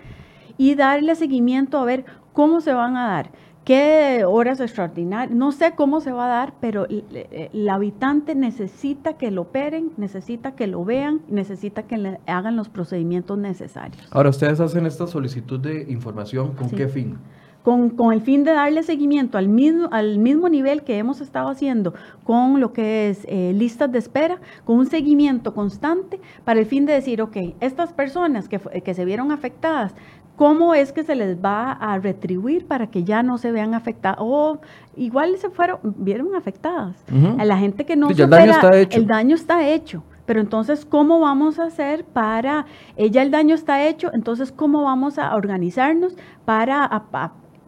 y 0.57 0.75
darle 0.75 1.15
seguimiento 1.15 1.77
a 1.77 1.85
ver 1.85 2.05
cómo 2.33 2.61
se 2.61 2.73
van 2.73 2.97
a 2.97 3.07
dar 3.07 3.31
qué 3.65 4.23
horas 4.25 4.59
extraordinarias, 4.59 5.35
no 5.35 5.51
sé 5.51 5.73
cómo 5.75 5.99
se 5.99 6.11
va 6.11 6.25
a 6.25 6.29
dar, 6.29 6.53
pero 6.61 6.87
el, 6.87 7.69
habitante 7.69 8.35
necesita 8.35 9.13
que 9.13 9.31
lo 9.31 9.41
operen, 9.41 9.91
necesita 9.97 10.51
que 10.51 10.67
lo 10.67 10.85
vean, 10.85 11.21
necesita 11.27 11.83
que 11.83 11.97
le 11.97 12.19
hagan 12.27 12.55
los 12.55 12.69
procedimientos 12.69 13.37
necesarios. 13.37 14.07
Ahora, 14.11 14.29
ustedes 14.29 14.59
hacen 14.59 14.85
esta 14.85 15.07
solicitud 15.07 15.59
de 15.59 15.91
información, 15.91 16.53
¿con 16.53 16.69
qué 16.69 16.87
fin? 16.87 17.17
Con, 17.63 17.89
con, 17.89 18.13
el 18.13 18.21
fin 18.21 18.43
de 18.43 18.53
darle 18.53 18.83
seguimiento 18.83 19.39
al 19.39 19.47
mismo, 19.49 19.89
al 19.91 20.19
mismo 20.19 20.47
nivel 20.49 20.83
que 20.83 20.99
hemos 20.99 21.19
estado 21.19 21.49
haciendo 21.49 21.95
con 22.23 22.59
lo 22.61 22.71
que 22.71 23.09
es 23.09 23.25
eh, 23.27 23.53
listas 23.55 23.91
de 23.91 23.97
espera, 23.97 24.37
con 24.65 24.77
un 24.77 24.85
seguimiento 24.85 25.55
constante 25.55 26.19
para 26.43 26.59
el 26.59 26.67
fin 26.67 26.85
de 26.85 26.93
decir, 26.93 27.23
ok, 27.23 27.37
estas 27.61 27.91
personas 27.91 28.47
que, 28.47 28.59
que 28.59 28.93
se 28.93 29.03
vieron 29.03 29.31
afectadas 29.31 29.95
¿Cómo 30.35 30.73
es 30.73 30.91
que 30.91 31.03
se 31.03 31.15
les 31.15 31.37
va 31.37 31.71
a 31.71 31.97
retribuir 31.97 32.67
para 32.67 32.87
que 32.87 33.03
ya 33.03 33.23
no 33.23 33.37
se 33.37 33.51
vean 33.51 33.73
afectadas? 33.73 34.17
O 34.19 34.59
igual 34.97 35.37
se 35.37 35.49
fueron, 35.49 35.79
vieron 35.83 36.35
afectadas. 36.35 37.03
A 37.37 37.45
la 37.45 37.57
gente 37.57 37.85
que 37.85 37.95
no 37.95 38.13
se 38.13 38.23
el 38.23 38.29
daño 38.29 38.51
está 38.51 38.77
hecho. 38.77 38.97
El 38.97 39.07
daño 39.07 39.35
está 39.35 39.67
hecho. 39.67 40.03
Pero 40.25 40.41
entonces, 40.41 40.85
¿cómo 40.85 41.19
vamos 41.19 41.59
a 41.59 41.65
hacer 41.65 42.03
para, 42.03 42.65
ella 42.95 43.21
el 43.21 43.31
daño 43.31 43.53
está 43.53 43.87
hecho, 43.87 44.09
entonces, 44.13 44.51
¿cómo 44.51 44.83
vamos 44.83 45.19
a 45.19 45.35
organizarnos 45.35 46.15
para, 46.45 47.03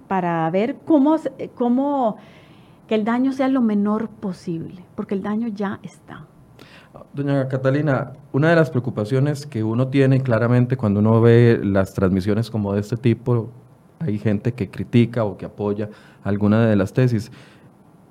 para 0.08 0.50
ver 0.50 0.78
cómo, 0.86 1.18
cómo 1.54 2.18
que 2.88 2.96
el 2.96 3.06
daño 3.06 3.32
sea 3.32 3.48
lo 3.48 3.62
menor 3.62 4.10
posible? 4.10 4.84
Porque 4.96 5.14
el 5.14 5.22
daño 5.22 5.50
ya 5.50 5.80
está. 5.84 6.26
Doña 7.14 7.48
Catalina, 7.48 8.14
una 8.32 8.50
de 8.50 8.56
las 8.56 8.70
preocupaciones 8.70 9.46
que 9.46 9.64
uno 9.64 9.88
tiene 9.88 10.22
claramente 10.22 10.78
cuando 10.78 11.00
uno 11.00 11.20
ve 11.22 11.60
las 11.64 11.94
transmisiones 11.94 12.50
como 12.50 12.74
de 12.74 12.82
este 12.82 12.98
tipo, 12.98 13.50
hay 14.00 14.20
gente 14.20 14.54
que 14.54 14.70
critica 14.70 15.24
o 15.24 15.38
que 15.38 15.46
apoya 15.46 15.90
alguna 16.24 16.68
de 16.68 16.76
las 16.76 16.94
tesis, 16.94 17.32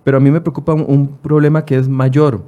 pero 0.04 0.18
a 0.18 0.20
mí 0.20 0.30
me 0.30 0.40
preocupa 0.40 0.74
un, 0.74 1.08
problema 1.08 1.64
que 1.64 1.76
es 1.76 1.88
mayor. 1.88 2.42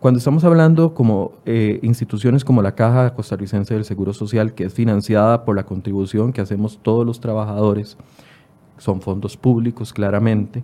Cuando 0.00 0.18
estamos 0.18 0.44
hablando 0.44 0.92
como 0.92 1.32
eh, 1.46 1.78
instituciones 1.82 2.44
como 2.44 2.60
la 2.60 2.74
Caja 2.74 3.14
Costarricense 3.14 3.72
del 3.72 3.84
Seguro 3.84 4.12
Social, 4.12 4.54
que 4.54 4.64
es 4.64 4.74
financiada 4.74 5.44
por 5.44 5.56
la 5.56 5.64
contribución 5.64 6.32
que 6.32 6.42
hacemos 6.42 6.78
todos 6.82 7.06
los 7.06 7.20
trabajadores, 7.20 7.96
son 8.76 9.00
fondos 9.00 9.36
públicos 9.36 9.92
claramente, 9.92 10.62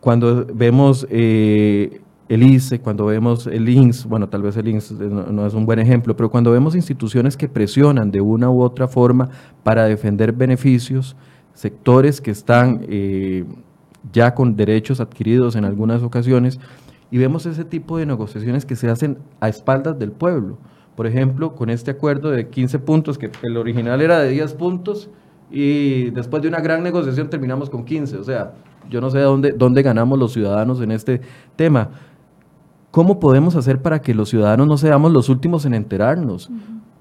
cuando 0.00 0.46
vemos 0.52 1.06
eh, 1.10 2.02
el 2.28 2.42
ICE, 2.42 2.80
cuando 2.80 3.06
vemos 3.06 3.46
el 3.46 3.68
INS, 3.68 4.06
bueno, 4.06 4.28
tal 4.28 4.42
vez 4.42 4.56
el 4.56 4.68
INS 4.68 4.92
no, 4.92 5.46
es 5.46 5.54
un 5.54 5.66
buen 5.66 5.78
ejemplo, 5.78 6.16
pero 6.16 6.30
cuando 6.30 6.50
vemos 6.50 6.74
instituciones 6.74 7.36
que 7.36 7.48
presionan 7.48 8.10
de 8.10 8.20
una 8.20 8.50
u 8.50 8.62
otra 8.62 8.88
forma 8.88 9.28
para 9.62 9.84
defender 9.84 10.32
beneficios, 10.32 11.16
sectores 11.52 12.20
que 12.20 12.30
están 12.30 12.86
eh, 12.88 13.44
ya 14.12 14.34
con 14.34 14.56
derechos 14.56 15.00
adquiridos 15.00 15.54
en 15.54 15.64
algunas 15.64 16.02
ocasiones, 16.02 16.58
y 17.10 17.18
vemos 17.18 17.46
ese 17.46 17.64
tipo 17.64 17.98
de 17.98 18.06
negociaciones 18.06 18.64
que 18.64 18.74
se 18.74 18.88
hacen 18.88 19.18
a 19.40 19.48
espaldas 19.48 19.98
del 19.98 20.10
pueblo. 20.10 20.58
Por 20.96 21.06
ejemplo, 21.06 21.54
con 21.54 21.70
este 21.70 21.90
acuerdo 21.90 22.30
de 22.30 22.48
15 22.48 22.78
puntos, 22.78 23.18
que 23.18 23.30
el 23.42 23.56
original 23.56 24.00
era 24.00 24.18
de 24.18 24.30
10 24.30 24.54
puntos, 24.54 25.10
y 25.50 26.10
después 26.10 26.42
de 26.42 26.48
una 26.48 26.60
gran 26.60 26.82
negociación 26.82 27.28
terminamos 27.28 27.70
con 27.70 27.84
15. 27.84 28.16
O 28.16 28.24
sea, 28.24 28.54
yo 28.90 29.00
no 29.00 29.10
sé 29.10 29.20
dónde, 29.20 29.52
dónde 29.52 29.82
ganamos 29.82 30.18
los 30.18 30.32
ciudadanos 30.32 30.80
en 30.80 30.90
este 30.90 31.20
tema. 31.54 31.90
¿Cómo 32.94 33.18
podemos 33.18 33.56
hacer 33.56 33.82
para 33.82 34.00
que 34.00 34.14
los 34.14 34.28
ciudadanos 34.28 34.68
no 34.68 34.78
seamos 34.78 35.10
los 35.10 35.28
últimos 35.28 35.66
en 35.66 35.74
enterarnos? 35.74 36.48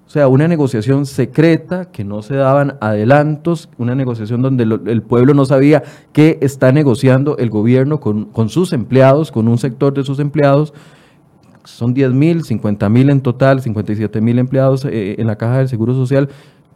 O 0.07 0.09
sea, 0.09 0.27
una 0.27 0.47
negociación 0.47 1.05
secreta, 1.05 1.91
que 1.91 2.03
no 2.03 2.23
se 2.23 2.33
daban 2.33 2.77
adelantos, 2.81 3.69
una 3.77 3.93
negociación 3.93 4.41
donde 4.41 4.63
el 4.63 5.03
pueblo 5.03 5.35
no 5.35 5.45
sabía 5.45 5.83
qué 6.11 6.39
está 6.41 6.71
negociando 6.71 7.37
el 7.37 7.51
gobierno 7.51 7.99
con, 7.99 8.49
sus 8.49 8.73
empleados, 8.73 9.31
con 9.31 9.47
un 9.47 9.59
sector 9.59 9.93
de 9.93 10.03
sus 10.03 10.17
empleados. 10.17 10.73
Son 11.63 11.93
10 11.93 12.11
mil, 12.13 12.43
50 12.43 12.89
mil 12.89 13.11
en 13.11 13.21
total, 13.21 13.61
57 13.61 14.19
mil 14.19 14.39
empleados 14.39 14.85
eh, 14.85 15.17
en 15.19 15.27
la 15.27 15.35
caja 15.35 15.59
del 15.59 15.69
Seguro 15.69 15.93
Social 15.93 16.27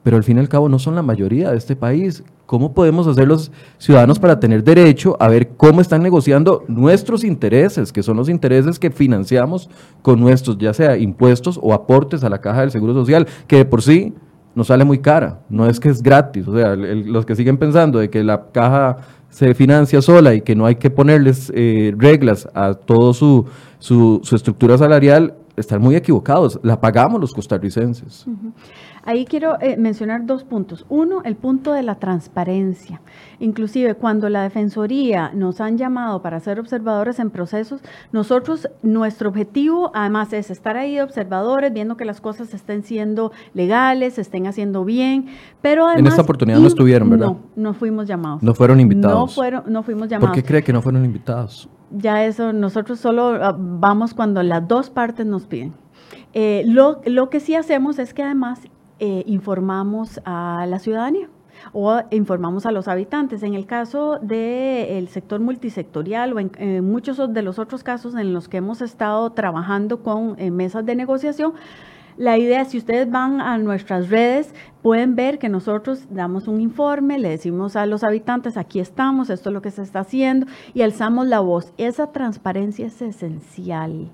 pero 0.08 0.16
al 0.16 0.24
fin 0.24 0.38
y 0.38 0.40
al 0.40 0.48
cabo 0.48 0.70
no 0.70 0.80
son 0.80 0.96
la 0.96 1.02
mayoría 1.02 1.52
de 1.52 1.58
este 1.58 1.76
país. 1.76 2.24
¿Cómo 2.46 2.74
podemos 2.74 3.08
hacer 3.08 3.28
los 3.28 3.52
ciudadanos 3.78 4.20
para 4.20 4.40
tener 4.40 4.64
derecho 4.64 5.18
a 5.20 5.28
ver 5.28 5.50
cómo 5.58 5.82
están 5.82 6.02
negociando 6.02 6.64
nuestros 6.70 7.26
intereses, 7.26 7.92
que 7.92 8.02
son 8.02 8.16
los 8.16 8.30
intereses 8.30 8.80
que 8.80 8.90
financiamos 8.90 9.70
con 10.02 10.22
nuestros, 10.22 10.58
ya 10.60 10.74
sea 10.74 10.98
impuestos 10.98 11.60
o 11.62 11.74
aportes 11.74 12.24
a 12.24 12.30
la 12.30 12.40
caja 12.40 12.62
del 12.62 12.72
Seguro 12.72 12.94
Social, 12.94 13.28
que 13.48 13.58
de 13.58 13.66
por 13.66 13.82
sí 13.82 14.14
nos 14.56 14.68
sale 14.68 14.86
muy 14.86 15.00
cara, 15.00 15.42
no 15.50 15.68
es 15.68 15.78
que 15.78 15.90
es 15.90 16.02
gratis. 16.02 16.48
O 16.48 16.56
sea, 16.56 16.78
los 16.78 17.26
que 17.26 17.36
siguen 17.36 17.58
pensando 17.58 18.00
de 18.00 18.10
que 18.10 18.24
la 18.24 18.46
caja 18.54 19.00
se 19.28 19.54
financia 19.56 20.02
sola 20.02 20.34
y 20.34 20.40
que 20.40 20.56
no 20.56 20.66
hay 20.66 20.76
que 20.76 20.90
ponerles 20.90 21.52
eh, 21.54 21.94
reglas 21.98 22.48
a 22.54 22.76
toda 22.76 23.14
su, 23.14 23.46
su, 23.80 24.22
estructura 24.32 24.78
salarial, 24.78 25.34
están 25.58 25.82
muy 25.82 25.96
equivocados. 25.96 26.60
La 26.64 26.80
pagamos 26.80 27.20
los 27.20 27.34
costarricenses. 27.34 28.26
Ahí 29.04 29.26
quiero 29.26 29.60
eh, 29.60 29.76
mencionar 29.76 30.26
dos 30.26 30.44
puntos. 30.44 30.86
Uno, 30.88 31.22
el 31.24 31.36
punto 31.36 31.74
de 31.74 31.82
la 31.82 31.96
transparencia. 31.96 33.02
Inclusive 33.40 33.96
cuando 33.96 34.30
la 34.30 34.44
Defensoría 34.44 35.32
nos 35.34 35.60
han 35.60 35.78
llamado 35.78 36.22
para 36.22 36.40
ser 36.40 36.60
observadores 36.60 37.20
en 37.20 37.32
procesos, 37.32 37.82
nosotros, 38.12 38.70
nuestro 38.84 39.30
objetivo 39.30 39.92
además 39.96 40.32
es 40.34 40.52
estar 40.52 40.78
ahí 40.78 41.00
observadores, 41.00 41.74
viendo 41.74 41.98
que 41.98 42.06
las 42.06 42.22
cosas 42.22 42.54
estén 42.54 42.84
siendo 42.84 43.32
legales, 43.54 44.16
se 44.16 44.22
estén 44.22 44.46
haciendo 44.46 44.86
bien, 44.86 45.28
pero 45.62 45.86
además... 45.86 46.00
En 46.02 46.08
esta 46.08 46.22
oportunidad 46.22 46.60
no 46.60 46.68
estuvieron, 46.68 47.10
¿verdad? 47.10 47.28
No, 47.28 47.40
no 47.56 47.74
fuimos 47.74 48.08
llamados. 48.08 48.44
No 48.44 48.54
fueron 48.54 48.80
invitados. 48.80 49.18
No, 49.18 49.28
fueron, 49.28 49.64
no 49.68 49.82
fuimos 49.82 50.08
llamados. 50.08 50.30
¿Por 50.30 50.44
qué 50.44 50.48
cree 50.48 50.64
que 50.64 50.74
no 50.74 50.82
fueron 50.82 51.04
invitados? 51.04 51.68
Ya 51.92 52.26
eso, 52.26 52.54
nosotros 52.54 53.00
solo 53.00 53.38
ah, 53.42 53.56
vamos 53.58 54.14
cuando 54.14 54.44
las 54.44 54.68
dos 54.68 54.90
partes 54.90 55.26
nos 55.26 55.48
piden. 55.48 55.74
Eh, 56.34 56.64
lo, 56.66 57.02
lo, 57.06 57.30
que 57.30 57.40
sí 57.40 57.56
hacemos 57.56 58.00
es 58.00 58.14
que 58.14 58.24
además 58.24 58.62
eh, 59.00 59.24
informamos 59.26 60.20
a 60.26 60.66
la 60.68 60.80
ciudadanía 60.80 61.30
o 61.74 62.02
informamos 62.12 62.66
a 62.66 62.72
los 62.72 62.88
habitantes. 62.88 63.42
En 63.44 63.54
el 63.54 63.66
caso 63.66 64.20
del 64.22 65.08
sector 65.08 65.40
multisectorial 65.40 66.34
o 66.34 66.40
en, 66.40 66.86
muchos 66.90 67.34
de 67.34 67.42
los 67.42 67.58
otros 67.58 67.84
casos 67.84 68.16
en 68.16 68.34
los 68.34 68.48
que 68.48 68.58
hemos 68.58 68.82
estado 68.82 69.32
trabajando 69.32 70.04
con 70.04 70.36
mesas 70.56 70.86
de 70.86 70.96
negociación, 70.96 71.54
la 72.18 72.38
idea, 72.38 72.66
si 72.66 72.78
ustedes 72.78 73.10
van 73.10 73.42
a 73.42 73.58
nuestras 73.60 74.10
redes, 74.10 74.54
pueden 74.82 75.16
ver 75.16 75.38
que 75.38 75.50
nosotros 75.50 76.08
damos 76.10 76.48
un 76.48 76.60
informe, 76.60 77.20
le 77.20 77.30
decimos 77.30 77.76
a 77.76 77.86
los 77.86 78.04
habitantes, 78.04 78.58
aquí 78.58 78.80
estamos, 78.80 79.30
esto 79.30 79.50
es 79.50 79.54
lo 79.54 79.62
que 79.62 79.72
se 79.72 79.84
está 79.84 80.00
haciendo, 80.00 80.48
y 80.74 80.82
alzamos 80.82 81.28
la 81.28 81.40
voz. 81.40 81.74
Esa 81.78 82.12
transparencia 82.12 82.88
es 82.88 83.02
esencial. 83.02 84.10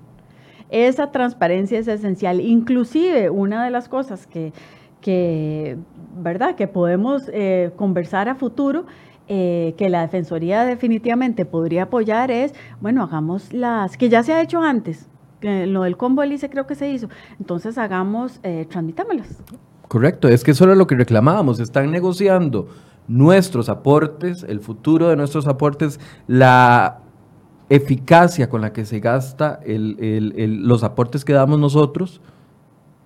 Esa 0.70 1.10
transparencia 1.12 1.78
es 1.78 1.88
esencial. 1.88 2.40
Inclusive, 2.40 3.30
una 3.30 3.64
de 3.64 3.70
las 3.70 3.88
cosas 3.88 4.26
que, 4.26 4.52
que 5.00 5.78
¿verdad? 6.16 6.56
que 6.56 6.66
podemos 6.68 7.30
eh, 7.32 7.72
conversar 7.76 8.28
a 8.28 8.34
futuro 8.34 8.84
eh, 9.26 9.74
que 9.78 9.88
la 9.88 10.02
Defensoría 10.02 10.66
definitivamente 10.66 11.46
podría 11.46 11.84
apoyar 11.84 12.30
es, 12.30 12.54
bueno, 12.82 13.02
hagamos 13.02 13.54
las, 13.54 13.96
que 13.96 14.10
ya 14.10 14.22
se 14.22 14.34
ha 14.34 14.42
hecho 14.42 14.60
antes, 14.60 15.08
lo 15.44 15.82
del 15.82 15.96
combo 15.96 16.22
Elise 16.22 16.48
creo 16.50 16.66
que 16.66 16.74
se 16.74 16.90
hizo, 16.90 17.08
entonces 17.38 17.78
hagamos, 17.78 18.40
eh. 18.42 18.66
Correcto, 19.88 20.28
es 20.28 20.42
que 20.42 20.52
eso 20.52 20.64
era 20.64 20.74
lo 20.74 20.86
que 20.86 20.96
reclamábamos, 20.96 21.60
están 21.60 21.90
negociando 21.90 22.68
nuestros 23.06 23.68
aportes, 23.68 24.44
el 24.48 24.60
futuro 24.60 25.08
de 25.08 25.16
nuestros 25.16 25.46
aportes, 25.46 26.00
la 26.26 27.00
eficacia 27.68 28.48
con 28.48 28.60
la 28.60 28.72
que 28.72 28.84
se 28.84 29.00
gasta 29.00 29.60
los 29.66 30.84
aportes 30.84 31.24
que 31.24 31.32
damos 31.32 31.58
nosotros 31.58 32.20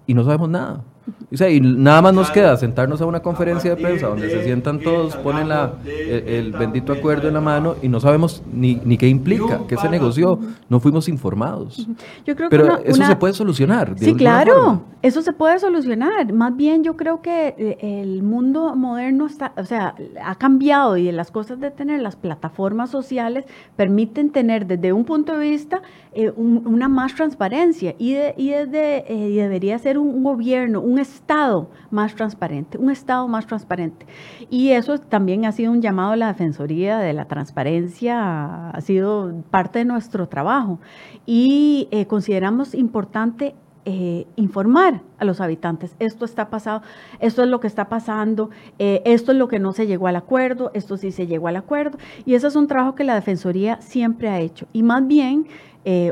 y 0.06 0.14
no 0.14 0.24
sabemos 0.24 0.48
nada 0.48 0.84
y 1.30 1.60
nada 1.60 2.02
más 2.02 2.14
nos 2.14 2.30
queda 2.30 2.56
sentarnos 2.56 3.00
a 3.00 3.06
una 3.06 3.20
conferencia 3.20 3.74
de 3.74 3.82
prensa 3.82 4.08
donde 4.08 4.30
se 4.30 4.44
sientan 4.44 4.80
todos, 4.80 5.16
ponen 5.16 5.48
la, 5.48 5.72
el, 5.84 6.52
bendito 6.52 6.92
acuerdo 6.92 7.28
en 7.28 7.34
la 7.34 7.40
mano 7.40 7.76
y 7.82 7.88
no 7.88 8.00
sabemos 8.00 8.42
ni, 8.52 8.76
ni 8.84 8.96
qué 8.96 9.08
implica, 9.08 9.60
qué 9.68 9.76
se 9.76 9.88
negoció, 9.88 10.38
no 10.68 10.80
fuimos 10.80 11.08
informados. 11.08 11.86
Yo 12.26 12.36
creo 12.36 12.48
Pero 12.50 12.78
eso 12.78 13.04
se 13.04 13.16
puede 13.16 13.34
solucionar. 13.34 13.94
sí, 13.96 14.14
claro, 14.14 14.82
eso 15.02 15.22
se 15.22 15.32
puede 15.32 15.58
solucionar. 15.58 16.32
Más 16.32 16.56
bien 16.56 16.82
yo 16.82 16.96
creo 16.96 17.22
que 17.22 17.54
eh, 17.56 18.00
el 18.02 18.22
mundo 18.22 18.74
moderno 18.74 19.26
está, 19.26 19.52
o 19.56 19.64
sea, 19.64 19.94
ha 20.24 20.34
cambiado 20.34 20.96
y 20.96 21.10
las 21.12 21.30
cosas 21.30 21.60
de 21.60 21.70
tener 21.70 22.00
las 22.00 22.16
plataformas 22.16 22.90
sociales 22.90 23.44
permiten 23.76 24.30
tener 24.30 24.66
desde 24.66 24.92
un 24.92 25.04
punto 25.04 25.38
de 25.38 25.50
vista 25.50 25.82
eh, 26.12 26.30
una 26.36 26.88
más 26.88 27.14
transparencia 27.14 27.94
y, 27.98 28.16
y, 28.36 28.50
desde, 28.50 29.04
eh, 29.12 29.30
debería 29.36 29.78
ser 29.78 29.98
un, 29.98 30.08
un 30.08 30.24
gobierno, 30.24 30.80
un 30.80 30.97
Estado 30.98 31.70
más 31.90 32.14
transparente, 32.14 32.78
un 32.78 32.90
Estado 32.90 33.26
más 33.28 33.46
transparente. 33.46 34.06
Y 34.50 34.70
eso 34.70 34.98
también 34.98 35.44
ha 35.44 35.52
sido 35.52 35.72
un 35.72 35.80
llamado 35.80 36.12
a 36.12 36.16
la 36.16 36.28
Defensoría 36.28 36.98
de 36.98 37.12
la 37.12 37.26
Transparencia, 37.26 38.70
ha 38.70 38.80
sido 38.80 39.32
parte 39.50 39.80
de 39.80 39.84
nuestro 39.84 40.28
trabajo. 40.28 40.80
Y 41.26 41.88
eh, 41.90 42.06
consideramos 42.06 42.74
importante 42.74 43.54
eh, 43.84 44.26
informar 44.36 45.00
a 45.18 45.24
los 45.24 45.40
habitantes. 45.40 45.96
Esto 45.98 46.24
está 46.24 46.50
pasado, 46.50 46.82
esto 47.20 47.42
es 47.42 47.48
lo 47.48 47.60
que 47.60 47.66
está 47.66 47.88
pasando, 47.88 48.50
eh, 48.78 49.02
esto 49.04 49.32
es 49.32 49.38
lo 49.38 49.48
que 49.48 49.58
no 49.58 49.72
se 49.72 49.86
llegó 49.86 50.08
al 50.08 50.16
acuerdo, 50.16 50.70
esto 50.74 50.96
sí 50.96 51.10
se 51.10 51.26
llegó 51.26 51.48
al 51.48 51.56
acuerdo. 51.56 51.98
Y 52.26 52.34
ese 52.34 52.48
es 52.48 52.56
un 52.56 52.66
trabajo 52.66 52.94
que 52.94 53.04
la 53.04 53.14
Defensoría 53.14 53.80
siempre 53.80 54.28
ha 54.28 54.40
hecho. 54.40 54.66
Y 54.72 54.82
más 54.82 55.06
bien, 55.06 55.46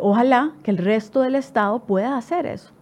ojalá 0.01 0.53
que 0.63 0.71
el 0.71 0.79
resto 0.79 1.21
del 1.21 1.35
Estado 1.35 1.81
pueda 1.81 2.17
hacer 2.17 2.47
eso. 2.47 2.76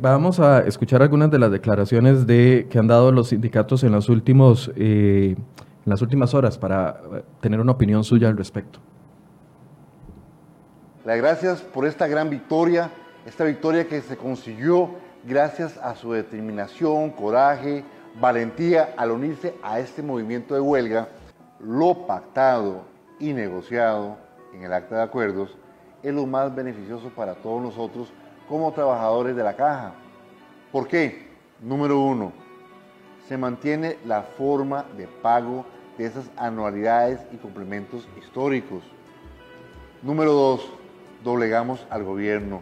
Vamos 0.00 0.40
a 0.40 0.62
escuchar 0.66 1.02
algunas 1.02 1.30
de 1.30 1.38
las 1.38 1.52
declaraciones 1.52 2.26
de, 2.26 2.66
que 2.68 2.80
han 2.80 2.88
dado 2.88 3.12
los 3.12 3.28
sindicatos 3.28 3.84
en, 3.84 3.92
los 3.92 4.08
últimos, 4.08 4.72
eh, 4.74 5.36
en 5.36 5.84
las 5.84 6.02
últimas 6.02 6.34
horas 6.34 6.58
para 6.58 7.00
eh, 7.14 7.22
tener 7.40 7.60
una 7.60 7.72
opinión 7.72 8.02
suya 8.02 8.26
al 8.26 8.36
respecto. 8.36 8.80
Las 11.04 11.16
gracias 11.18 11.60
por 11.60 11.86
esta 11.86 12.08
gran 12.08 12.28
victoria, 12.28 12.90
esta 13.24 13.44
victoria 13.44 13.86
que 13.86 14.00
se 14.00 14.16
consiguió 14.16 14.90
gracias 15.24 15.78
a 15.78 15.94
su 15.94 16.10
determinación, 16.10 17.10
coraje, 17.10 17.84
valentía 18.20 18.94
al 18.96 19.12
unirse 19.12 19.54
a 19.62 19.78
este 19.78 20.02
movimiento 20.02 20.54
de 20.54 20.60
huelga. 20.60 21.08
Lo 21.60 22.04
pactado 22.04 22.82
y 23.20 23.32
negociado 23.32 24.16
en 24.52 24.64
el 24.64 24.72
acta 24.72 24.96
de 24.96 25.02
acuerdos 25.02 25.56
es 26.02 26.12
lo 26.12 26.26
más 26.26 26.52
beneficioso 26.52 27.10
para 27.10 27.36
todos 27.36 27.62
nosotros 27.62 28.12
como 28.48 28.72
trabajadores 28.72 29.36
de 29.36 29.42
la 29.42 29.54
caja. 29.54 29.94
¿Por 30.72 30.88
qué? 30.88 31.28
Número 31.60 32.00
uno, 32.00 32.32
se 33.28 33.38
mantiene 33.38 33.96
la 34.04 34.22
forma 34.22 34.84
de 34.96 35.06
pago 35.06 35.64
de 35.96 36.06
esas 36.06 36.30
anualidades 36.36 37.20
y 37.32 37.36
complementos 37.36 38.08
históricos. 38.18 38.82
Número 40.02 40.32
dos, 40.32 40.68
doblegamos 41.22 41.86
al 41.90 42.04
gobierno. 42.04 42.60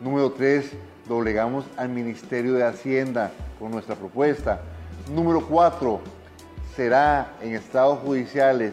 Número 0.00 0.30
tres, 0.32 0.72
doblegamos 1.08 1.64
al 1.76 1.88
Ministerio 1.88 2.54
de 2.54 2.64
Hacienda 2.64 3.32
con 3.58 3.70
nuestra 3.72 3.96
propuesta. 3.96 4.60
Número 5.12 5.44
cuatro, 5.46 6.00
será 6.76 7.32
en 7.42 7.54
estados 7.54 7.98
judiciales 7.98 8.72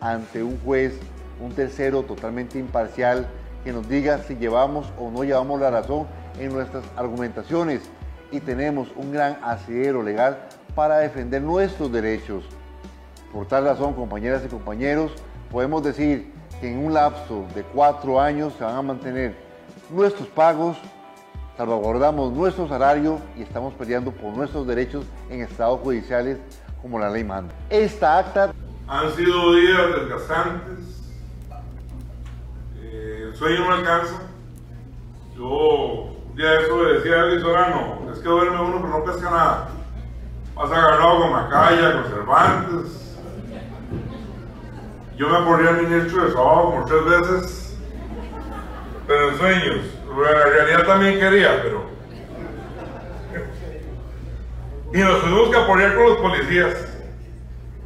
ante 0.00 0.42
un 0.42 0.58
juez, 0.60 0.98
un 1.40 1.52
tercero 1.52 2.02
totalmente 2.02 2.58
imparcial, 2.58 3.28
que 3.68 3.74
nos 3.74 3.86
diga 3.86 4.16
si 4.26 4.34
llevamos 4.34 4.90
o 4.98 5.10
no 5.10 5.24
llevamos 5.24 5.60
la 5.60 5.70
razón 5.70 6.06
en 6.38 6.54
nuestras 6.54 6.82
argumentaciones 6.96 7.82
y 8.30 8.40
tenemos 8.40 8.88
un 8.96 9.12
gran 9.12 9.36
asidero 9.42 10.02
legal 10.02 10.38
para 10.74 11.00
defender 11.00 11.42
nuestros 11.42 11.92
derechos. 11.92 12.44
Por 13.30 13.44
tal 13.46 13.64
razón, 13.64 13.92
compañeras 13.92 14.42
y 14.42 14.48
compañeros, 14.48 15.12
podemos 15.52 15.84
decir 15.84 16.32
que 16.62 16.72
en 16.72 16.78
un 16.82 16.94
lapso 16.94 17.44
de 17.54 17.62
cuatro 17.62 18.18
años 18.18 18.54
se 18.56 18.64
van 18.64 18.74
a 18.74 18.80
mantener 18.80 19.36
nuestros 19.90 20.28
pagos, 20.28 20.78
salvaguardamos 21.58 22.32
nuestro 22.32 22.66
salario 22.68 23.20
y 23.36 23.42
estamos 23.42 23.74
peleando 23.74 24.12
por 24.12 24.34
nuestros 24.34 24.66
derechos 24.66 25.04
en 25.28 25.42
estados 25.42 25.78
judiciales 25.80 26.38
como 26.80 26.98
la 26.98 27.10
ley 27.10 27.22
manda. 27.22 27.52
Esta 27.68 28.16
acta... 28.16 28.54
Han 28.86 29.14
sido 29.14 29.54
días 29.56 29.88
desgastantes, 29.94 30.97
eh, 32.90 33.24
el 33.28 33.36
sueño 33.36 33.60
no 33.60 33.74
alcanza. 33.74 34.22
Yo 35.36 36.14
un 36.30 36.36
día 36.36 36.50
de 36.50 36.64
eso 36.64 36.82
le 36.82 36.94
decía 36.94 37.20
a 37.20 37.26
Luis 37.26 37.42
Solano, 37.42 37.98
es 38.12 38.18
que 38.18 38.28
duerme 38.28 38.60
uno 38.60 38.80
pero 38.80 38.98
no 38.98 39.04
pesca 39.04 39.30
nada. 39.30 39.68
Vas 40.54 40.72
agarrado 40.72 41.20
con 41.20 41.32
Macaya, 41.32 41.92
con 41.92 42.10
Cervantes. 42.10 43.16
Yo 45.16 45.28
me 45.28 45.40
ponía 45.42 45.70
el 45.70 45.88
ministro 45.88 46.24
de 46.24 46.32
sábado 46.32 46.64
como 46.64 46.84
tres 46.86 47.04
veces, 47.04 47.78
pero 49.06 49.30
en 49.30 49.38
sueños. 49.38 49.80
En 50.10 50.52
realidad 50.52 50.86
también 50.86 51.20
quería, 51.20 51.62
pero... 51.62 51.86
Y 54.94 54.98
nos 54.98 55.20
tuvimos 55.20 55.50
que 55.50 55.56
apoyar 55.56 55.94
con 55.94 56.04
los 56.04 56.18
policías. 56.18 56.74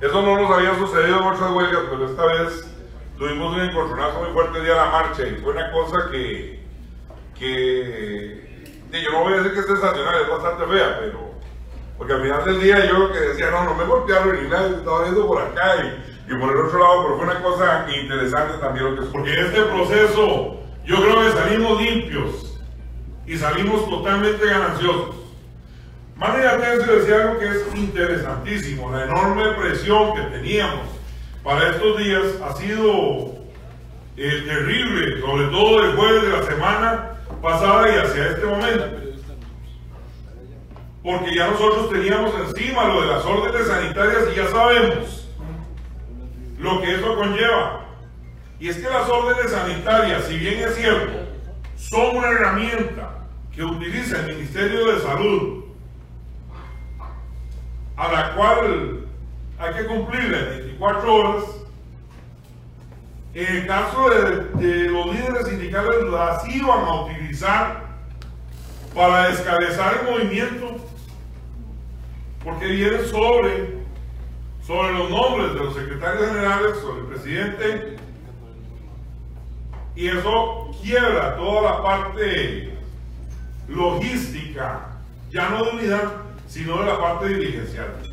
Eso 0.01 0.23
no 0.23 0.41
nos 0.41 0.51
había 0.51 0.77
sucedido 0.79 1.21
en 1.21 1.27
otras 1.27 1.51
huelgas, 1.51 1.83
pero 1.91 2.07
esta 2.07 2.27
vez 2.27 2.73
tuvimos 3.23 3.55
un 3.55 3.61
encontronazo 3.61 4.19
muy 4.19 4.33
fuerte 4.33 4.59
el 4.59 4.65
día 4.65 4.73
de 4.73 4.81
la 4.81 4.91
marcha 4.91 5.23
y 5.25 5.37
fue 5.37 5.53
una 5.53 5.71
cosa 5.71 6.11
que, 6.11 6.61
que 7.39 8.65
yo 8.91 9.13
no 9.13 9.21
voy 9.21 9.35
a 9.35 9.37
decir 9.37 9.53
que 9.53 9.61
es 9.61 9.67
sensacional, 9.67 10.23
es 10.23 10.29
bastante 10.29 10.67
fea, 10.67 10.99
pero 10.99 11.31
porque 11.97 12.15
al 12.15 12.23
final 12.23 12.45
del 12.45 12.61
día 12.61 12.85
yo 12.85 13.13
que 13.13 13.21
decía, 13.21 13.53
no, 13.53 13.63
no 13.63 13.75
me 13.77 13.85
golpearon 13.85 14.43
ni 14.43 14.49
nada, 14.49 14.71
estaba 14.71 15.03
viendo 15.03 15.25
por 15.29 15.41
acá 15.41 15.77
y, 15.85 16.33
y, 16.33 16.37
por 16.37 16.51
el 16.51 16.67
otro 16.67 16.81
lado, 16.81 17.03
pero 17.05 17.17
fue 17.17 17.27
una 17.27 17.43
cosa 17.43 17.87
interesante 17.97 18.59
también 18.59 18.87
lo 18.87 19.01
que. 19.01 19.07
Porque 19.07 19.35
en 19.35 19.47
este 19.47 19.63
proceso 19.63 20.61
yo 20.85 20.97
creo 20.97 21.21
que 21.21 21.31
salimos 21.31 21.81
limpios 21.81 22.61
y 23.25 23.37
salimos 23.37 23.89
totalmente 23.89 24.45
gananciosos. 24.45 25.15
Manny 26.17 26.45
Atencio 26.45 26.97
decía 26.97 27.23
algo 27.23 27.39
que 27.39 27.47
es 27.47 27.67
interesantísimo, 27.77 28.91
la 28.91 29.05
enorme 29.05 29.45
presión 29.61 30.13
que 30.17 30.23
teníamos 30.23 30.92
para 31.43 31.71
estos 31.71 31.99
días 31.99 32.23
ha 32.45 32.55
sido 32.55 33.35
eh, 34.17 34.43
terrible, 34.47 35.21
sobre 35.21 35.47
todo 35.47 35.85
el 35.85 35.97
jueves 35.97 36.23
de 36.23 36.29
la 36.29 36.43
semana 36.43 37.11
pasada 37.41 37.89
y 37.89 37.99
hacia 37.99 38.29
este 38.29 38.47
momento. 38.47 38.85
Porque 41.03 41.35
ya 41.35 41.49
nosotros 41.49 41.91
teníamos 41.91 42.33
encima 42.49 42.85
lo 42.85 43.03
de 43.03 43.09
las 43.09 43.25
órdenes 43.25 43.67
sanitarias 43.67 44.23
y 44.33 44.37
ya 44.37 44.49
sabemos 44.49 45.29
lo 46.59 46.81
que 46.81 46.95
eso 46.95 47.17
conlleva. 47.17 47.87
Y 48.61 48.69
es 48.69 48.77
que 48.77 48.89
las 48.89 49.09
órdenes 49.09 49.51
sanitarias, 49.51 50.25
si 50.25 50.39
bien 50.39 50.61
es 50.61 50.77
cierto, 50.77 51.27
son 51.77 52.17
una 52.17 52.29
herramienta 52.29 53.27
que 53.53 53.65
utiliza 53.65 54.21
el 54.21 54.37
Ministerio 54.37 54.93
de 54.93 55.01
Salud, 55.01 55.65
a 57.97 58.13
la 58.13 58.35
cual 58.37 59.02
hay 59.63 59.75
que 59.75 59.87
cumplirla 59.87 60.39
en 60.39 60.49
24 60.49 61.15
horas. 61.15 61.45
En 63.35 63.57
el 63.57 63.67
caso 63.67 64.11
de, 64.11 64.89
los 64.91 65.07
líderes 65.07 65.47
sindicales 65.47 66.03
las 66.11 66.47
iban 66.49 66.85
a 66.85 67.05
utilizar 67.05 67.85
para 68.95 69.29
descabezar 69.29 70.01
el 70.01 70.13
movimiento, 70.13 70.77
porque 72.45 72.67
vienen 72.67 73.07
sobre, 73.07 73.79
sobre 74.67 74.93
los 74.93 75.09
nombres 75.09 75.55
de 75.55 75.61
los 75.61 75.75
secretarios 75.75 76.27
generales, 76.27 76.77
sobre 76.81 77.01
el 77.01 77.07
presidente, 77.07 77.97
y 79.95 80.09
eso 80.09 80.71
quiebra 80.83 81.37
toda 81.37 81.63
la 81.63 81.83
parte 81.83 82.77
logística, 83.69 84.99
ya 85.31 85.49
no 85.51 85.65
de 85.65 85.71
unidad, 85.71 86.13
sino 86.49 86.81
de 86.81 86.87
la 86.87 87.01
parte 87.01 87.29
dirigencial. 87.29 88.12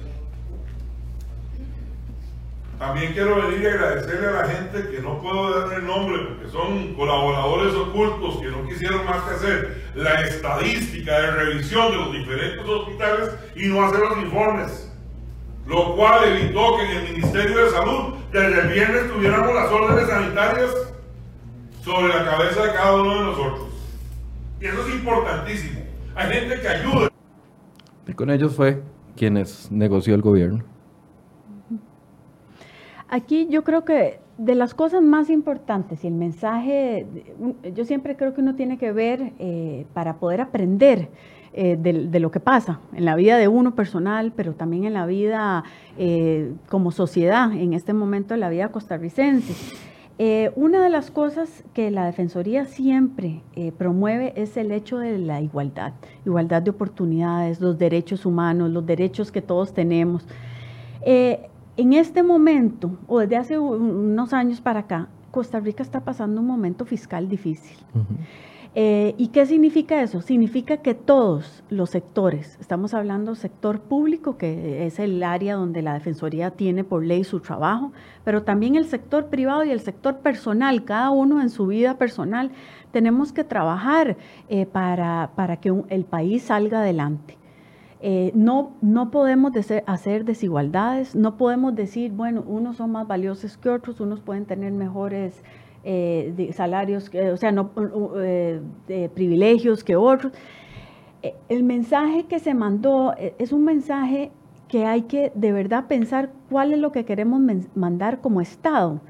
También 2.80 3.12
quiero 3.12 3.36
venir 3.36 3.62
y 3.62 3.66
agradecerle 3.66 4.28
a 4.28 4.32
la 4.32 4.48
gente 4.48 4.90
que 4.90 5.02
no 5.02 5.22
puedo 5.22 5.68
dar 5.68 5.78
el 5.78 5.86
nombre 5.86 6.18
porque 6.24 6.50
son 6.50 6.94
colaboradores 6.96 7.76
ocultos 7.76 8.38
que 8.38 8.48
no 8.48 8.66
quisieron 8.66 9.06
más 9.06 9.22
que 9.24 9.36
hacer 9.36 9.84
la 9.96 10.22
estadística 10.22 11.20
de 11.20 11.32
revisión 11.32 11.92
de 11.92 11.98
los 11.98 12.14
diferentes 12.14 12.66
hospitales 12.66 13.32
y 13.58 13.68
no 13.68 13.84
hacer 13.84 14.00
los 14.00 14.18
informes. 14.20 14.94
Lo 15.68 15.94
cual 15.98 16.24
evitó 16.30 16.78
que 16.78 16.84
en 16.84 16.98
el 16.98 17.12
Ministerio 17.12 17.66
de 17.66 17.70
Salud 17.70 18.14
desde 18.32 18.62
el 18.62 18.68
viernes 18.70 19.12
tuviéramos 19.12 19.54
las 19.54 19.70
órdenes 19.70 20.08
sanitarias 20.08 20.72
sobre 21.84 22.14
la 22.14 22.24
cabeza 22.24 22.64
de 22.64 22.72
cada 22.72 22.96
uno 22.96 23.14
de 23.14 23.26
nosotros. 23.26 23.68
Y 24.62 24.66
eso 24.68 24.88
es 24.88 24.96
importantísimo. 24.96 25.82
Hay 26.16 26.34
gente 26.34 26.62
que 26.62 26.68
ayuda. 26.70 27.10
Y 28.08 28.14
con 28.14 28.30
ellos 28.30 28.56
fue 28.56 28.82
quienes 29.18 29.70
negoció 29.70 30.16
el 30.16 30.22
gobierno. 30.22 30.69
Aquí 33.10 33.48
yo 33.50 33.64
creo 33.64 33.86
que 33.86 34.20
de 34.38 34.56
las 34.56 34.74
cosas 34.74 35.02
más 35.02 35.30
importantes 35.30 36.04
y 36.04 36.08
el 36.08 36.14
mensaje, 36.14 37.08
yo 37.76 37.84
siempre 37.86 38.16
creo 38.16 38.34
que 38.34 38.42
uno 38.42 38.56
tiene 38.56 38.78
que 38.78 38.92
ver 38.92 39.34
eh, 39.40 39.86
para 39.94 40.16
poder 40.18 40.42
aprender 40.42 41.10
eh, 41.54 41.76
de, 41.76 42.20
lo 42.20 42.30
que 42.30 42.40
pasa 42.40 42.80
en 42.94 43.04
la 43.04 43.16
vida 43.16 43.38
de 43.38 43.48
uno 43.48 43.76
personal, 43.76 44.32
pero 44.36 44.54
también 44.54 44.86
en 44.86 44.94
la 44.94 45.08
vida 45.08 45.64
eh, 45.98 46.54
como 46.70 46.92
sociedad, 46.92 47.52
en 47.52 47.74
este 47.74 47.94
momento 47.94 48.36
en 48.36 48.40
la 48.40 48.50
vida 48.50 48.70
costarricense. 48.70 49.56
una 50.56 50.82
de 50.82 50.90
las 50.90 51.10
cosas 51.10 51.64
que 51.74 51.90
la 51.92 52.06
Defensoría 52.06 52.66
siempre 52.66 53.42
promueve 53.78 54.34
es 54.36 54.56
el 54.56 54.72
hecho 54.72 55.00
de 55.00 55.18
la 55.18 55.42
igualdad, 55.42 55.94
igualdad 56.26 56.62
de 56.62 56.70
oportunidades, 56.70 57.60
los 57.60 57.78
derechos 57.78 58.26
humanos, 58.26 58.70
los 58.70 58.86
derechos 58.86 59.32
que 59.32 59.42
todos 59.42 59.74
tenemos. 59.74 60.28
En 61.80 61.94
este 61.94 62.24
momento, 62.24 62.98
o 63.08 63.20
desde 63.20 63.38
hace 63.38 63.58
unos 63.58 64.34
años 64.34 64.60
para 64.60 64.82
acá, 64.82 65.08
Costa 65.32 65.62
Rica 65.62 65.82
está 65.82 66.02
pasando 66.02 66.42
un 66.42 66.48
momento 66.48 66.84
fiscal 66.84 67.30
difícil. 67.30 67.78
Eh, 68.76 69.16
¿Y 69.18 69.30
qué 69.30 69.46
significa 69.46 70.02
eso? 70.02 70.22
Significa 70.22 70.76
que 70.76 70.94
todos 70.94 71.64
los 71.70 71.90
sectores, 71.92 72.58
estamos 72.60 72.94
hablando 72.94 73.34
sector 73.34 73.80
público, 73.80 74.36
que 74.36 74.88
es 74.88 75.00
el 75.00 75.24
área 75.24 75.56
donde 75.56 75.82
la 75.82 75.94
Defensoría 75.94 76.52
tiene 76.52 76.84
por 76.84 77.06
ley 77.06 77.24
su 77.24 77.40
trabajo, 77.40 77.94
pero 78.26 78.44
también 78.44 78.76
el 78.76 78.84
sector 78.84 79.28
privado 79.28 79.64
y 79.64 79.72
el 79.72 79.80
sector 79.80 80.18
personal, 80.18 80.84
cada 80.84 81.12
uno 81.12 81.42
en 81.42 81.50
su 81.50 81.68
vida 81.68 81.98
personal, 81.98 82.52
tenemos 82.92 83.32
que 83.32 83.46
trabajar 83.46 84.18
eh, 84.50 84.66
para, 84.66 85.32
para, 85.34 85.62
que 85.62 85.74
el 85.88 86.04
país 86.04 86.44
salga 86.44 86.82
adelante. 86.82 87.39
Eh, 88.02 88.32
no, 88.34 88.72
no 88.82 89.12
podemos 89.12 89.52
hacer 89.86 90.24
desigualdades, 90.24 91.16
no 91.16 91.36
podemos 91.36 91.76
decir, 91.76 92.12
bueno, 92.14 92.44
unos 92.48 92.78
son 92.78 92.94
más 92.94 93.06
valiosos 93.08 93.58
que 93.58 93.70
otros, 93.70 94.00
unos 94.00 94.22
pueden 94.22 94.46
tener 94.46 94.72
mejores 94.72 95.44
eh, 95.84 96.50
salarios, 96.54 97.12
o 97.14 97.38
sea, 97.38 97.52
no, 97.52 97.72
eh, 98.18 98.62
privilegios 99.14 99.84
que 99.84 99.98
otros. 99.98 100.32
el 101.50 101.64
mensaje 101.64 102.24
que 102.26 102.40
se 102.40 102.54
mandó 102.54 103.14
es 103.38 103.52
un 103.52 103.66
mensaje 103.66 104.32
que 104.70 104.86
hay 104.86 105.02
que 105.04 105.34
de 105.36 105.52
verdad 105.52 105.88
pensar 105.88 106.32
cuál 106.50 106.72
es 106.72 106.80
lo 106.80 106.94
que 106.94 107.04
queremos 107.04 107.42
mandar 107.76 108.22
como 108.22 108.40
Estado. 108.40 109.02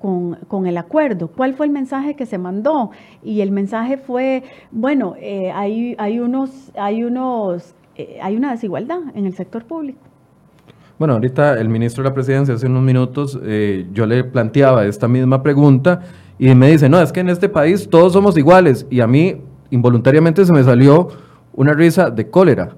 con, 0.00 0.34
con, 0.48 0.66
el 0.66 0.76
acuerdo. 0.76 1.28
¿Cuál 1.28 1.54
fue 1.54 1.66
el 1.66 1.72
mensaje 1.72 2.14
que 2.16 2.26
se 2.26 2.36
mandó? 2.36 2.90
Y 3.22 3.42
el 3.42 3.52
mensaje 3.52 3.96
fue, 3.96 4.42
bueno, 4.72 5.14
hay, 5.54 5.94
hay, 5.98 6.18
unos, 6.18 6.72
hay 6.74 7.04
unos 7.04 7.76
eh, 7.96 8.18
hay 8.22 8.36
una 8.36 8.50
desigualdad 8.50 9.00
en 9.14 9.26
el 9.26 9.34
sector 9.34 9.64
público. 9.64 9.98
Bueno, 10.98 11.14
ahorita 11.14 11.60
el 11.60 11.68
ministro 11.68 12.02
de 12.02 12.10
la 12.10 12.14
Presidencia 12.14 12.54
hace 12.54 12.66
unos 12.66 12.82
minutos 12.82 13.38
eh, 13.42 13.86
yo 13.92 14.06
le 14.06 14.24
planteaba 14.24 14.86
esta 14.86 15.08
misma 15.08 15.42
pregunta 15.42 16.00
y 16.38 16.54
me 16.54 16.70
dice, 16.70 16.88
no, 16.88 17.00
es 17.00 17.12
que 17.12 17.20
en 17.20 17.28
este 17.28 17.48
país 17.48 17.88
todos 17.90 18.12
somos 18.12 18.36
iguales 18.38 18.86
y 18.90 19.00
a 19.00 19.06
mí 19.06 19.36
involuntariamente 19.70 20.44
se 20.44 20.52
me 20.52 20.64
salió 20.64 21.08
una 21.52 21.74
risa 21.74 22.10
de 22.10 22.30
cólera. 22.30 22.76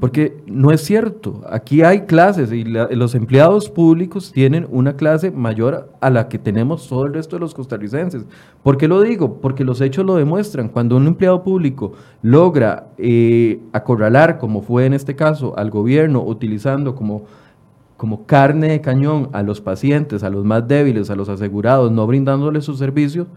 Porque 0.00 0.42
no 0.46 0.72
es 0.72 0.80
cierto. 0.80 1.42
Aquí 1.48 1.82
hay 1.82 2.00
clases 2.00 2.50
y 2.52 2.64
los 2.64 3.14
empleados 3.14 3.70
públicos 3.70 4.32
tienen 4.32 4.66
una 4.70 4.96
clase 4.96 5.30
mayor 5.30 5.88
a 6.00 6.10
la 6.10 6.28
que 6.28 6.38
tenemos 6.38 6.88
todo 6.88 7.06
el 7.06 7.14
resto 7.14 7.36
de 7.36 7.40
los 7.40 7.54
costarricenses. 7.54 8.24
¿Por 8.64 8.76
qué 8.76 8.88
lo 8.88 9.00
digo? 9.02 9.40
Porque 9.40 9.62
los 9.62 9.80
hechos 9.80 10.04
lo 10.04 10.16
demuestran. 10.16 10.68
Cuando 10.68 10.96
un 10.96 11.06
empleado 11.06 11.44
público 11.44 11.92
logra 12.22 12.88
eh, 12.98 13.60
acorralar, 13.72 14.38
como 14.38 14.62
fue 14.62 14.86
en 14.86 14.94
este 14.94 15.14
caso, 15.14 15.56
al 15.56 15.70
gobierno 15.70 16.24
utilizando 16.24 16.96
como, 16.96 17.26
como 17.96 18.26
carne 18.26 18.70
de 18.70 18.80
cañón 18.80 19.28
a 19.32 19.44
los 19.44 19.60
pacientes, 19.60 20.24
a 20.24 20.30
los 20.30 20.44
más 20.44 20.66
débiles, 20.66 21.08
a 21.10 21.14
los 21.14 21.28
asegurados, 21.28 21.92
no 21.92 22.04
brindándoles 22.08 22.64
sus 22.64 22.78
servicios, 22.78 23.28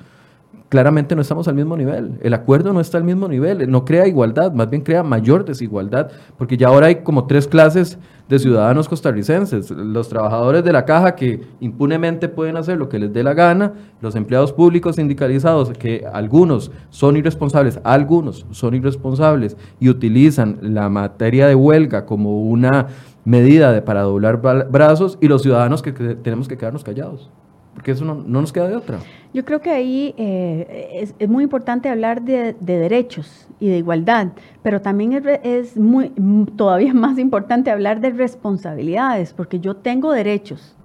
claramente 0.69 1.15
no 1.15 1.21
estamos 1.21 1.47
al 1.47 1.55
mismo 1.55 1.77
nivel. 1.77 2.19
El 2.21 2.33
acuerdo 2.33 2.73
no 2.73 2.81
está 2.81 2.97
al 2.97 3.03
mismo 3.03 3.27
nivel, 3.27 3.69
no 3.69 3.85
crea 3.85 4.07
igualdad, 4.07 4.51
más 4.51 4.69
bien 4.69 4.81
crea 4.81 5.03
mayor 5.03 5.45
desigualdad, 5.45 6.11
porque 6.37 6.57
ya 6.57 6.67
ahora 6.67 6.87
hay 6.87 6.97
como 6.97 7.25
tres 7.25 7.47
clases 7.47 7.97
de 8.27 8.39
ciudadanos 8.39 8.89
costarricenses. 8.89 9.71
Los 9.71 10.09
trabajadores 10.09 10.63
de 10.63 10.73
la 10.73 10.83
caja 10.83 11.15
que 11.15 11.41
impunemente 11.61 12.27
pueden 12.27 12.57
hacer 12.57 12.77
lo 12.77 12.89
que 12.89 12.99
les 12.99 13.13
dé 13.13 13.23
la 13.23 13.33
gana, 13.33 13.73
los 14.01 14.15
empleados 14.15 14.51
públicos 14.51 14.97
sindicalizados 14.97 15.71
que 15.71 16.05
algunos 16.11 16.71
son 16.89 17.15
irresponsables, 17.15 17.79
algunos 17.83 18.45
son 18.51 18.75
irresponsables 18.75 19.55
y 19.79 19.89
utilizan 19.89 20.59
la 20.61 20.89
materia 20.89 21.47
de 21.47 21.55
huelga 21.55 22.05
como 22.05 22.41
una 22.41 22.87
medida 23.23 23.71
de, 23.71 23.81
para 23.81 24.01
doblar 24.01 24.41
brazos 24.69 25.17
y 25.21 25.27
los 25.27 25.41
ciudadanos 25.41 25.81
que 25.81 25.93
tenemos 25.93 26.47
que 26.47 26.57
quedarnos 26.57 26.83
callados 26.83 27.29
porque 27.77 27.91
eso 27.91 28.05
no, 28.05 28.15
nos 28.15 28.51
queda 28.51 28.67
de 28.69 28.75
otra. 28.75 28.97
Yo 29.35 29.45
creo 29.45 29.61
que 29.61 29.69
ahí 29.69 30.15
eh, 30.17 31.13
es, 31.19 31.29
muy 31.29 31.43
importante 31.43 31.89
hablar 31.89 32.23
de, 32.23 32.55
derechos 32.59 33.47
y 33.59 33.67
de 33.67 33.77
igualdad, 33.77 34.29
pero 34.63 34.81
también 34.81 35.13
es, 35.43 35.77
muy, 35.77 36.09
todavía 36.55 36.91
más 36.95 37.19
importante 37.19 37.69
hablar 37.69 38.01
de 38.01 38.09
responsabilidades, 38.09 39.31
porque 39.33 39.59
yo 39.59 39.75
tengo 39.75 40.11
derechos, 40.11 40.75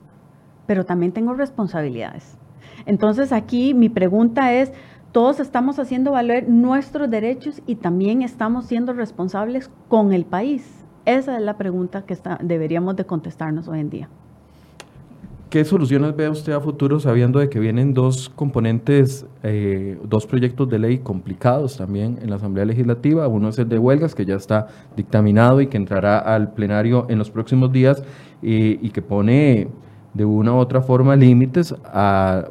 pero 0.66 0.85
también 0.85 1.12
tengo 1.12 1.33
responsabilidades. 1.33 2.37
Entonces 2.85 3.33
aquí 3.33 3.72
mi 3.72 3.88
pregunta 3.88 4.52
es, 4.52 4.70
todos 5.12 5.40
estamos 5.40 5.78
haciendo 5.78 6.12
valer 6.12 6.46
nuestros 6.46 7.09
derechos 7.09 7.62
y 7.66 7.76
también 7.76 8.20
estamos 8.20 8.66
siendo 8.66 8.92
responsables 8.92 9.70
con 9.88 10.12
el 10.12 10.26
país. 10.26 10.85
Esa 11.07 11.38
es 11.38 11.42
la 11.42 11.57
pregunta 11.57 12.05
que 12.05 12.18
deberíamos 12.42 12.96
de 12.96 13.07
contestarnos 13.07 13.66
hoy 13.66 13.81
en 13.81 13.88
día. 13.88 14.11
¿Qué 15.53 15.67
soluciones 15.67 16.17
ve 16.17 16.31
usted 16.31 16.55
a 16.55 16.62
futuro 16.62 16.99
sabiendo 16.99 17.38
de 17.38 17.51
que 17.51 17.61
vienen 17.61 17.93
dos 17.93 18.31
componentes, 18.31 19.27
eh, 19.43 19.99
dos 20.03 20.27
proyectos 20.27 20.67
de 20.71 20.79
ley 20.79 20.97
complicados 21.01 21.77
también 21.77 22.19
en 22.23 22.31
la 22.31 22.37
Asamblea 22.37 22.65
Legislativa? 22.65 23.29
Uno 23.29 23.51
es 23.51 23.59
el 23.59 23.69
de 23.69 23.79
huelgas, 23.79 24.15
que 24.15 24.25
ya 24.25 24.37
está 24.37 24.69
dictaminado 24.97 25.61
y 25.61 25.67
que 25.67 25.77
entrará 25.77 26.21
al 26.21 26.55
plenario 26.55 27.05
en 27.11 27.19
los 27.19 27.31
próximos 27.31 27.71
días 27.71 28.03
y 28.41 28.88
que 28.88 29.03
pone 29.03 29.69
de 30.15 30.25
una 30.25 30.55
u 30.55 30.57
otra 30.57 30.81
forma 30.81 31.17
límites 31.17 31.75
a 31.85 32.47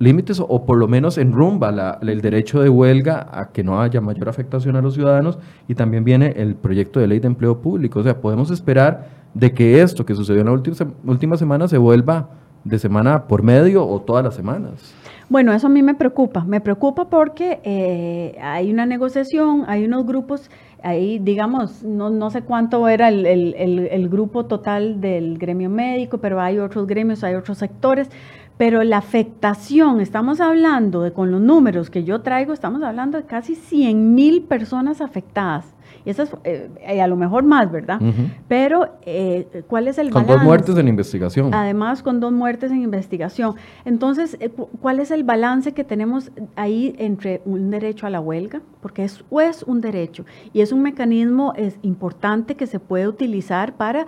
límites 0.00 0.40
o 0.40 0.66
por 0.66 0.78
lo 0.78 0.88
menos 0.88 1.18
enrumba 1.18 2.00
el 2.02 2.20
derecho 2.20 2.60
de 2.60 2.68
huelga 2.68 3.28
a 3.30 3.52
que 3.52 3.62
no 3.62 3.80
haya 3.80 4.00
mayor 4.00 4.28
afectación 4.28 4.74
a 4.74 4.82
los 4.82 4.94
ciudadanos 4.94 5.38
y 5.68 5.76
también 5.76 6.02
viene 6.02 6.34
el 6.36 6.56
proyecto 6.56 6.98
de 6.98 7.06
ley 7.06 7.20
de 7.20 7.28
empleo 7.28 7.60
público. 7.60 8.00
O 8.00 8.02
sea, 8.02 8.20
podemos 8.20 8.50
esperar 8.50 9.21
de 9.34 9.52
que 9.52 9.80
esto 9.80 10.04
que 10.04 10.14
sucedió 10.14 10.40
en 10.40 10.46
la 10.46 10.52
última, 10.52 11.36
semana 11.36 11.68
se 11.68 11.78
vuelva 11.78 12.28
de 12.64 12.78
semana 12.78 13.26
por 13.26 13.42
medio 13.42 13.86
o 13.86 14.00
todas 14.00 14.24
las 14.24 14.34
semanas. 14.34 14.94
Bueno, 15.28 15.52
eso 15.52 15.66
a 15.66 15.70
mí 15.70 15.82
me 15.82 15.94
preocupa. 15.94 16.44
Me 16.44 16.60
preocupa 16.60 17.08
porque 17.08 17.60
eh, 17.64 18.38
hay 18.40 18.70
una 18.70 18.86
negociación, 18.86 19.64
hay 19.66 19.84
unos 19.84 20.06
grupos, 20.06 20.50
ahí 20.82 21.18
digamos, 21.18 21.82
no, 21.82 22.10
no 22.10 22.30
sé 22.30 22.42
cuánto 22.42 22.86
era 22.88 23.08
el, 23.08 23.26
el, 23.26 24.08
grupo 24.08 24.44
total 24.44 25.00
del 25.00 25.38
gremio 25.38 25.70
médico, 25.70 26.18
pero 26.18 26.40
hay 26.40 26.58
otros 26.58 26.86
gremios, 26.86 27.24
hay 27.24 27.34
otros 27.34 27.58
sectores. 27.58 28.10
Pero 28.58 28.84
la 28.84 28.98
afectación, 28.98 30.00
estamos 30.00 30.40
hablando 30.40 31.02
de 31.02 31.12
con 31.12 31.30
los 31.30 31.40
números 31.40 31.88
que 31.88 32.04
yo 32.04 32.20
traigo, 32.20 32.52
estamos 32.52 32.82
hablando 32.82 33.16
de 33.16 33.24
casi 33.24 33.54
100 33.54 34.14
mil 34.14 34.42
personas 34.42 35.00
afectadas. 35.00 35.64
Y 36.04 36.10
eso 36.10 36.22
es, 36.22 36.30
eh, 36.44 37.00
a 37.00 37.06
lo 37.06 37.16
mejor 37.16 37.44
más, 37.44 37.70
¿verdad? 37.70 38.00
Pero, 38.48 38.88
eh, 39.02 39.64
¿cuál 39.68 39.88
es 39.88 39.98
el 39.98 40.10
balance? 40.10 40.26
Con 40.26 40.36
dos 40.36 40.44
muertes 40.44 40.76
en 40.76 40.88
investigación. 40.88 41.54
Además, 41.54 42.02
con 42.02 42.20
dos 42.20 42.32
muertes 42.32 42.70
en 42.70 42.82
investigación. 42.82 43.54
Entonces, 43.84 44.36
eh, 44.40 44.50
¿cuál 44.80 45.00
es 45.00 45.10
el 45.10 45.24
balance 45.24 45.72
que 45.72 45.84
tenemos 45.84 46.30
ahí 46.56 46.94
entre 46.98 47.42
un 47.44 47.70
derecho 47.70 48.06
a 48.06 48.10
la 48.10 48.20
huelga? 48.20 48.60
Porque 48.80 49.04
es, 49.04 49.24
es 49.40 49.62
un 49.62 49.80
derecho 49.80 50.24
y 50.52 50.60
es 50.60 50.72
un 50.72 50.82
mecanismo 50.82 51.52
es 51.56 51.78
importante 51.82 52.56
que 52.56 52.66
se 52.66 52.80
puede 52.80 53.06
utilizar 53.06 53.74
para 53.74 54.06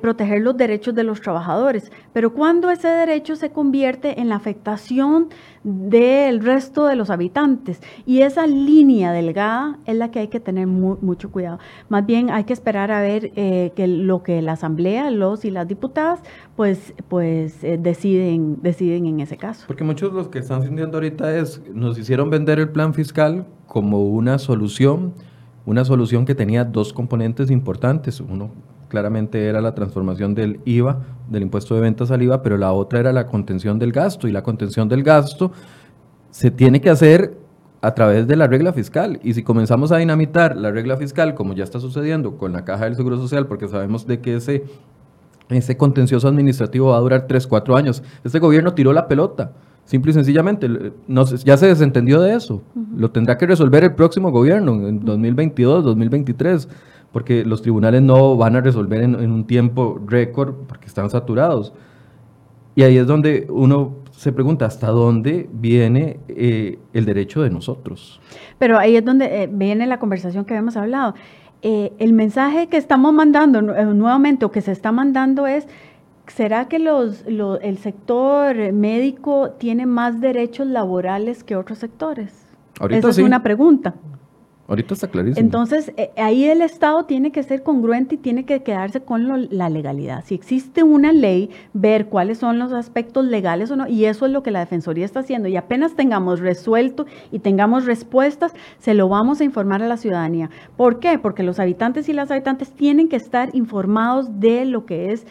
proteger 0.00 0.40
los 0.40 0.56
derechos 0.56 0.94
de 0.94 1.04
los 1.04 1.20
trabajadores. 1.20 1.92
Pero 2.12 2.32
cuando 2.32 2.70
ese 2.70 2.88
derecho 2.88 3.36
se 3.36 3.50
convierte 3.50 4.20
en 4.20 4.28
la 4.28 4.36
afectación 4.36 5.28
del 5.64 6.40
resto 6.40 6.86
de 6.86 6.94
los 6.94 7.10
habitantes. 7.10 7.80
Y 8.06 8.20
esa 8.20 8.46
línea 8.46 9.12
delgada 9.12 9.78
es 9.86 9.96
la 9.96 10.10
que 10.10 10.20
hay 10.20 10.28
que 10.28 10.38
tener 10.38 10.66
mucho 10.66 11.30
cuidado. 11.30 11.58
Más 11.88 12.04
bien 12.06 12.30
hay 12.30 12.44
que 12.44 12.52
esperar 12.52 12.90
a 12.90 13.00
ver 13.00 13.32
eh, 13.34 13.72
que 13.74 13.88
lo 13.88 14.22
que 14.22 14.42
la 14.42 14.52
Asamblea, 14.52 15.10
los 15.10 15.44
y 15.44 15.50
las 15.50 15.66
diputadas, 15.66 16.20
pues, 16.54 16.94
pues 17.08 17.64
eh, 17.64 17.78
deciden, 17.80 18.58
deciden 18.62 19.06
en 19.06 19.20
ese 19.20 19.36
caso. 19.38 19.64
Porque 19.66 19.84
muchos 19.84 20.10
de 20.10 20.18
los 20.18 20.28
que 20.28 20.38
están 20.38 20.62
sintiendo 20.62 20.98
ahorita 20.98 21.36
es, 21.36 21.62
nos 21.72 21.98
hicieron 21.98 22.30
vender 22.30 22.58
el 22.58 22.68
plan 22.68 22.92
fiscal 22.92 23.46
como 23.66 24.04
una 24.04 24.38
solución, 24.38 25.14
una 25.64 25.84
solución 25.84 26.26
que 26.26 26.34
tenía 26.34 26.64
dos 26.64 26.92
componentes 26.92 27.50
importantes. 27.50 28.20
Uno 28.20 28.50
claramente 28.88 29.48
era 29.48 29.60
la 29.60 29.74
transformación 29.74 30.34
del 30.34 30.60
IVA, 30.66 31.00
del 31.28 31.42
impuesto 31.42 31.74
de 31.74 31.80
ventas 31.80 32.10
al 32.10 32.22
IVA, 32.22 32.42
pero 32.42 32.56
la 32.56 32.72
otra 32.72 33.00
era 33.00 33.12
la 33.12 33.26
contención 33.26 33.78
del 33.78 33.92
gasto. 33.92 34.28
Y 34.28 34.32
la 34.32 34.42
contención 34.42 34.88
del 34.88 35.02
gasto 35.02 35.52
se 36.30 36.50
tiene 36.50 36.80
que 36.80 36.90
hacer 36.90 37.36
a 37.80 37.94
través 37.94 38.26
de 38.26 38.36
la 38.36 38.46
regla 38.46 38.72
fiscal. 38.72 39.20
Y 39.22 39.34
si 39.34 39.42
comenzamos 39.42 39.92
a 39.92 39.98
dinamitar 39.98 40.56
la 40.56 40.70
regla 40.70 40.96
fiscal, 40.96 41.34
como 41.34 41.52
ya 41.52 41.64
está 41.64 41.80
sucediendo 41.80 42.36
con 42.38 42.52
la 42.52 42.64
Caja 42.64 42.84
del 42.84 42.96
Seguro 42.96 43.18
Social, 43.18 43.46
porque 43.46 43.68
sabemos 43.68 44.06
de 44.06 44.20
que 44.20 44.36
ese, 44.36 44.64
ese 45.50 45.76
contencioso 45.76 46.26
administrativo 46.28 46.90
va 46.90 46.96
a 46.96 47.00
durar 47.00 47.26
3, 47.26 47.46
4 47.46 47.76
años, 47.76 48.02
este 48.24 48.38
gobierno 48.38 48.72
tiró 48.72 48.92
la 48.92 49.06
pelota. 49.06 49.52
Simple 49.84 50.12
y 50.12 50.14
sencillamente, 50.14 50.66
no, 51.06 51.26
ya 51.26 51.58
se 51.58 51.66
desentendió 51.66 52.22
de 52.22 52.34
eso. 52.34 52.62
Lo 52.96 53.10
tendrá 53.10 53.36
que 53.36 53.46
resolver 53.46 53.84
el 53.84 53.94
próximo 53.94 54.30
gobierno, 54.30 54.88
en 54.88 55.04
2022, 55.04 55.84
2023 55.84 56.68
porque 57.14 57.44
los 57.44 57.62
tribunales 57.62 58.02
no 58.02 58.36
van 58.36 58.56
a 58.56 58.60
resolver 58.60 59.00
en, 59.00 59.14
un 59.14 59.46
tiempo 59.46 60.00
récord 60.04 60.52
porque 60.66 60.86
están 60.86 61.08
saturados. 61.08 61.72
Y 62.74 62.82
ahí 62.82 62.98
es 62.98 63.06
donde 63.06 63.46
uno 63.48 63.98
se 64.10 64.32
pregunta 64.32 64.66
hasta 64.66 64.88
dónde 64.88 65.48
viene 65.52 66.18
eh, 66.26 66.80
el 66.92 67.04
derecho 67.04 67.40
de 67.42 67.50
nosotros. 67.50 68.20
Pero 68.58 68.80
ahí 68.80 68.96
es 68.96 69.04
donde 69.04 69.44
eh, 69.44 69.48
viene 69.50 69.86
la 69.86 70.00
conversación 70.00 70.44
que 70.44 70.54
habíamos 70.54 70.76
hablado. 70.76 71.14
Eh, 71.62 71.92
el 72.00 72.14
mensaje 72.14 72.66
que 72.66 72.78
estamos 72.78 73.14
mandando 73.14 73.62
nuevamente 73.62 74.44
o 74.44 74.50
que 74.50 74.60
se 74.60 74.72
está 74.72 74.90
mandando 74.90 75.46
es, 75.46 75.68
¿será 76.26 76.66
que 76.66 76.80
los, 76.80 77.24
el 77.26 77.78
sector 77.78 78.72
médico 78.72 79.50
tiene 79.50 79.86
más 79.86 80.20
derechos 80.20 80.66
laborales 80.66 81.44
que 81.44 81.54
otros 81.54 81.78
sectores? 81.78 82.44
Esa 82.90 83.08
es 83.08 83.18
una 83.18 83.44
pregunta. 83.44 83.94
Ahorita 84.66 84.94
está 84.94 85.08
clarísimo. 85.08 85.44
Entonces, 85.44 85.92
eh, 85.98 86.10
ahí 86.16 86.44
el 86.44 86.62
Estado 86.62 87.04
tiene 87.04 87.32
que 87.32 87.42
ser 87.42 87.62
congruente 87.62 88.14
y 88.14 88.18
tiene 88.18 88.46
que 88.46 88.62
quedarse 88.62 89.00
con 89.00 89.48
la 89.50 89.68
legalidad. 89.68 90.24
Si 90.24 90.34
existe 90.34 90.82
una 90.82 91.12
ley, 91.12 91.50
ver 91.74 92.06
cuáles 92.06 92.38
son 92.38 92.58
los 92.58 92.72
aspectos 92.72 93.26
legales 93.26 93.70
o 93.70 93.76
no, 93.76 93.86
y 93.86 94.06
eso 94.06 94.24
es 94.24 94.32
lo 94.32 94.42
que 94.42 94.50
la 94.50 94.60
Defensoría 94.60 95.04
está 95.04 95.20
haciendo. 95.20 95.48
Y 95.48 95.56
apenas 95.56 95.94
tengamos 95.94 96.40
resuelto 96.40 97.04
y 97.30 97.40
tengamos 97.40 97.84
respuestas, 97.84 98.54
se 98.78 98.94
lo 98.94 99.08
vamos 99.08 99.40
a 99.40 99.44
informar 99.44 99.82
a 99.82 99.86
la 99.86 99.98
ciudadanía. 99.98 100.48
¿Por 100.78 100.98
qué? 100.98 101.18
Porque 101.18 101.42
los 101.42 101.60
habitantes 101.60 102.08
y 102.08 102.14
las 102.14 102.30
habitantes 102.30 102.72
tienen 102.72 103.10
que 103.10 103.16
estar 103.16 103.50
informados 103.54 104.40
de 104.40 104.64
lo 104.64 104.86
que 104.86 105.12
es 105.12 105.26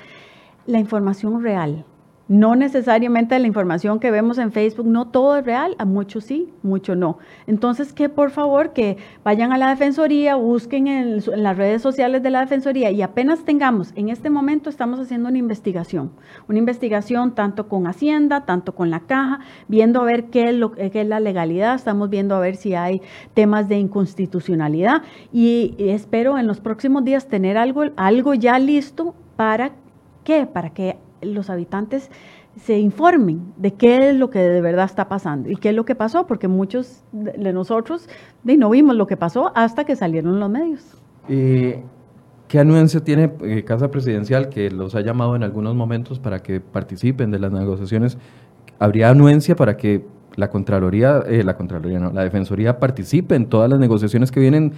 la 0.67 0.77
información 0.77 1.41
real. 1.41 1.85
No 2.29 2.55
necesariamente 2.55 3.37
la 3.37 3.47
información 3.47 3.99
que 3.99 4.09
vemos 4.09 4.37
en 4.37 4.53
Facebook, 4.53 4.87
no 4.87 5.09
todo 5.09 5.37
es 5.37 5.45
real, 5.45 5.75
a 5.77 5.83
muchos 5.83 6.23
sí, 6.23 6.53
mucho 6.63 6.95
no. 6.95 7.17
Entonces, 7.47 7.91
que 7.91 8.07
por 8.07 8.31
favor 8.31 8.71
que 8.71 8.95
vayan 9.25 9.51
a 9.51 9.57
la 9.57 9.69
Defensoría, 9.69 10.35
busquen 10.35 10.87
en, 10.87 11.21
las 11.35 11.57
redes 11.57 11.81
sociales 11.81 12.23
de 12.23 12.29
la 12.29 12.39
Defensoría 12.39 12.91
y 12.91 13.01
apenas 13.01 13.43
tengamos, 13.43 13.91
en 13.95 14.07
este 14.07 14.29
momento 14.29 14.69
estamos 14.69 15.01
haciendo 15.01 15.27
una 15.27 15.37
investigación, 15.37 16.11
una 16.47 16.59
investigación 16.59 17.35
tanto 17.35 17.67
con 17.67 17.87
Hacienda, 17.87 18.45
tanto 18.45 18.73
con 18.73 18.89
la 18.89 19.01
caja, 19.01 19.41
viendo 19.67 19.99
a 19.99 20.05
ver 20.05 20.25
qué 20.25 20.49
es, 20.49 20.55
lo, 20.55 20.71
qué 20.71 21.01
es 21.01 21.07
la 21.07 21.19
legalidad, 21.19 21.75
estamos 21.75 22.09
viendo 22.09 22.35
a 22.35 22.39
ver 22.39 22.55
si 22.55 22.73
hay 22.73 23.01
temas 23.33 23.67
de 23.67 23.79
inconstitucionalidad 23.79 25.01
y, 25.33 25.75
espero 25.77 26.37
en 26.37 26.47
los 26.47 26.61
próximos 26.61 27.03
días 27.03 27.27
tener 27.27 27.57
algo, 27.57 27.83
algo 27.97 28.33
ya 28.33 28.57
listo 28.59 29.13
para 29.35 29.71
qué, 30.23 30.45
para 30.45 30.69
que 30.69 30.97
los 31.25 31.49
habitantes 31.49 32.09
se 32.55 32.77
informen 32.77 33.53
de 33.57 33.73
qué 33.73 34.09
es 34.09 34.15
lo 34.15 34.29
que 34.29 34.39
de 34.39 34.61
verdad 34.61 34.85
está 34.85 35.07
pasando 35.07 35.49
y 35.49 35.55
qué 35.55 35.69
es 35.69 35.75
lo 35.75 35.85
que 35.85 35.95
pasó, 35.95 36.27
porque 36.27 36.47
muchos 36.47 37.03
de 37.11 37.51
nosotros 37.51 38.07
no 38.43 38.69
vimos 38.69 38.95
lo 38.95 39.07
que 39.07 39.17
pasó 39.17 39.51
hasta 39.55 39.85
que 39.85 39.95
salieron 39.95 40.39
los 40.39 40.49
medios. 40.49 41.01
¿Qué 41.27 41.83
¿Qué 42.53 42.59
anuencia 42.59 42.99
tiene 42.99 43.33
eh, 43.41 43.63
Casa 43.63 43.89
Presidencial 43.89 44.49
que 44.49 44.69
los 44.69 44.93
ha 44.93 45.01
llamado 45.01 45.35
en 45.35 45.41
algunos 45.41 45.73
momentos 45.73 46.19
para 46.19 46.43
que 46.43 46.59
participen 46.59 47.31
de 47.31 47.39
las 47.39 47.51
negociaciones? 47.51 48.19
¿Habría 48.77 49.09
anuencia 49.09 49.55
para 49.55 49.75
que 49.75 50.05
la 50.35 50.51
Contraloría, 50.51 51.23
eh, 51.25 51.43
la 51.43 51.55
Contraloría 51.55 51.99
no, 51.99 52.11
la 52.11 52.23
Defensoría 52.23 52.77
participe 52.77 53.33
en 53.33 53.47
todas 53.47 53.71
las 53.71 53.79
negociaciones 53.79 54.31
que 54.31 54.39
vienen 54.39 54.73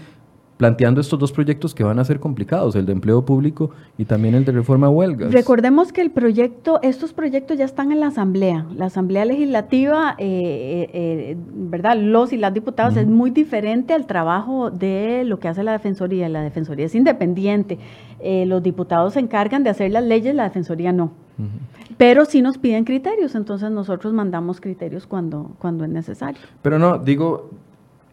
planteando 0.58 1.02
estos 1.02 1.20
dos 1.20 1.32
proyectos 1.32 1.76
que 1.76 1.84
van 1.84 2.00
a 2.00 2.06
ser 2.06 2.20
complicados, 2.20 2.76
el 2.76 2.86
de 2.86 2.94
empleo 2.94 3.26
público 3.26 3.72
y 3.98 4.06
también 4.06 4.36
el 4.36 4.46
de 4.46 4.54
reforma 4.54 4.88
a 4.88 4.90
huelgas. 4.90 5.34
Recordemos 5.34 5.92
que 5.92 6.02
el 6.02 6.12
proyecto, 6.12 6.80
estos 6.82 7.14
proyectos 7.14 7.58
ya 7.58 7.66
están 7.66 7.92
en 7.92 8.00
la 8.00 8.08
Asamblea. 8.08 8.66
La 8.76 8.86
Asamblea 8.86 9.26
Legislativa, 9.26 10.16
eh, 10.18 10.90
eh, 10.94 11.38
¿verdad? 11.54 11.98
Los 11.98 12.32
y 12.32 12.38
las 12.38 12.54
diputados 12.54 12.96
es 12.96 13.08
muy 13.08 13.32
diferente 13.32 13.94
al 13.94 14.06
trabajo 14.08 14.72
de 14.72 15.24
lo 15.26 15.40
que 15.40 15.50
hace 15.50 15.64
la 15.64 15.74
Defensoría. 15.74 16.30
La 16.30 16.42
Defensoría 16.42 16.86
es 16.86 16.96
independiente. 16.96 17.78
Eh, 18.22 18.46
los 18.46 18.64
diputados 18.64 19.14
se 19.14 19.20
encargan 19.20 19.64
de 19.64 19.72
hacer 19.72 19.92
las 19.92 20.04
leyes, 20.04 20.34
la 20.36 20.44
Defensoría 20.44 20.94
no. 20.94 21.12
Pero 21.98 22.24
sí 22.24 22.42
nos 22.42 22.58
piden 22.58 22.86
criterios, 22.86 23.36
entonces 23.36 23.70
nosotros 23.72 24.14
mandamos 24.14 24.62
criterios 24.62 25.06
cuando, 25.06 25.52
cuando 25.60 25.84
es 25.84 25.90
necesario. 25.90 26.42
Pero 26.62 26.80
no, 26.80 26.98
digo, 26.98 27.50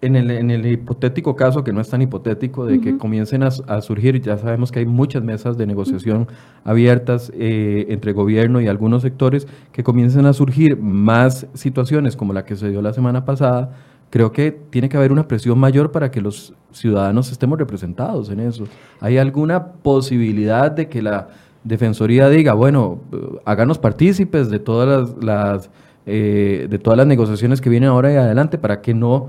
en 0.03 0.17
el, 0.17 0.31
en 0.33 0.51
el, 0.51 0.67
hipotético 0.67 1.37
caso, 1.37 1.63
que 1.63 1.73
no 1.73 1.81
es 1.81 1.89
tan 1.89 2.03
hipotético, 2.03 2.67
de 2.67 2.81
que 2.81 2.99
comiencen 2.99 3.45
a, 3.45 3.81
surgir, 3.81 4.21
ya 4.21 4.37
sabemos 4.37 4.73
que 4.73 4.81
hay 4.81 4.87
muchas 4.87 5.23
mesas 5.23 5.57
de 5.57 5.67
negociación 5.67 6.27
abiertas 6.65 7.33
eh, 7.35 7.87
entre 7.89 8.13
gobierno 8.13 8.61
y 8.61 8.67
algunos 8.67 9.03
sectores, 9.03 9.47
que 9.71 9.85
comiencen 9.85 10.27
a 10.27 10.33
surgir 10.33 10.77
más 10.77 11.47
situaciones 11.55 12.17
como 12.17 12.33
la 12.33 12.45
que 12.45 12.57
se 12.57 12.69
dio 12.69 12.83
la 12.83 12.93
semana 12.93 13.25
pasada, 13.25 13.77
creo 14.11 14.33
que 14.33 14.51
tiene 14.51 14.89
que 14.89 14.97
haber 14.97 15.13
una 15.13 15.29
presión 15.29 15.59
mayor 15.59 15.93
para 15.93 16.11
que 16.11 16.21
los 16.21 16.53
ciudadanos 16.73 17.31
estemos 17.31 17.59
representados 17.59 18.29
en 18.29 18.41
eso. 18.41 18.65
¿Hay 19.01 19.19
alguna 19.19 19.65
posibilidad 19.67 20.71
de 20.71 20.89
que 20.89 21.01
la 21.01 21.29
Defensoría 21.65 22.29
diga, 22.29 22.55
bueno, 22.55 22.99
háganos 23.45 23.79
partícipes 23.79 24.51
de 24.51 24.59
todas 24.59 24.89
las, 24.89 25.25
las 25.25 25.71
eh, 26.07 26.67
de 26.69 26.81
todas 26.81 26.97
las 26.97 27.07
negociaciones 27.07 27.61
que 27.61 27.71
vienen 27.71 27.91
ahora 27.91 28.13
y 28.13 28.17
adelante 28.17 28.59
para 28.59 28.81
que 28.81 28.93
no 28.93 29.29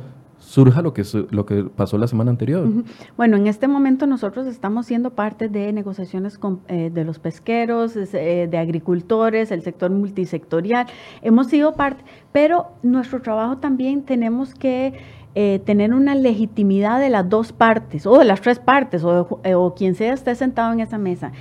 surja 0.54 0.84
lo 0.84 0.94
que, 0.94 1.04
lo 1.32 1.48
que 1.48 1.64
pasó 1.64 1.98
la 1.98 2.06
semana 2.06 2.30
anterior. 2.30 2.70
Bueno, 3.18 3.38
en 3.38 3.48
este 3.48 3.68
momento 3.68 4.06
nosotros 4.06 4.46
estamos 4.46 4.86
siendo 4.86 5.10
parte 5.10 5.50
de 5.50 5.74
negociaciones 5.74 6.38
con, 6.38 6.60
eh, 6.68 6.92
de 6.94 7.04
los 7.04 7.18
pesqueros, 7.18 7.96
eh, 7.96 8.48
de 8.48 8.58
agricultores, 8.60 9.50
el 9.50 9.64
sector 9.64 9.90
multisectorial. 9.90 10.86
Hemos 11.24 11.48
sido 11.48 11.74
parte, 11.74 12.04
pero 12.32 12.68
nuestro 12.84 13.20
trabajo 13.24 13.58
también 13.58 14.04
tenemos 14.04 14.54
que 14.54 14.94
eh, 15.34 15.60
tener 15.66 15.92
una 15.92 16.14
legitimidad 16.14 17.00
de 17.00 17.10
las 17.10 17.28
dos 17.28 17.52
partes 17.52 18.06
o 18.06 18.20
de 18.20 18.26
las 18.26 18.40
tres 18.40 18.60
partes 18.60 19.04
o, 19.04 19.40
o 19.56 19.74
quien 19.74 19.96
sea 19.96 20.14
esté 20.14 20.36
sentado 20.36 20.72
en 20.72 20.82
esa 20.82 21.00
mesa. 21.00 21.32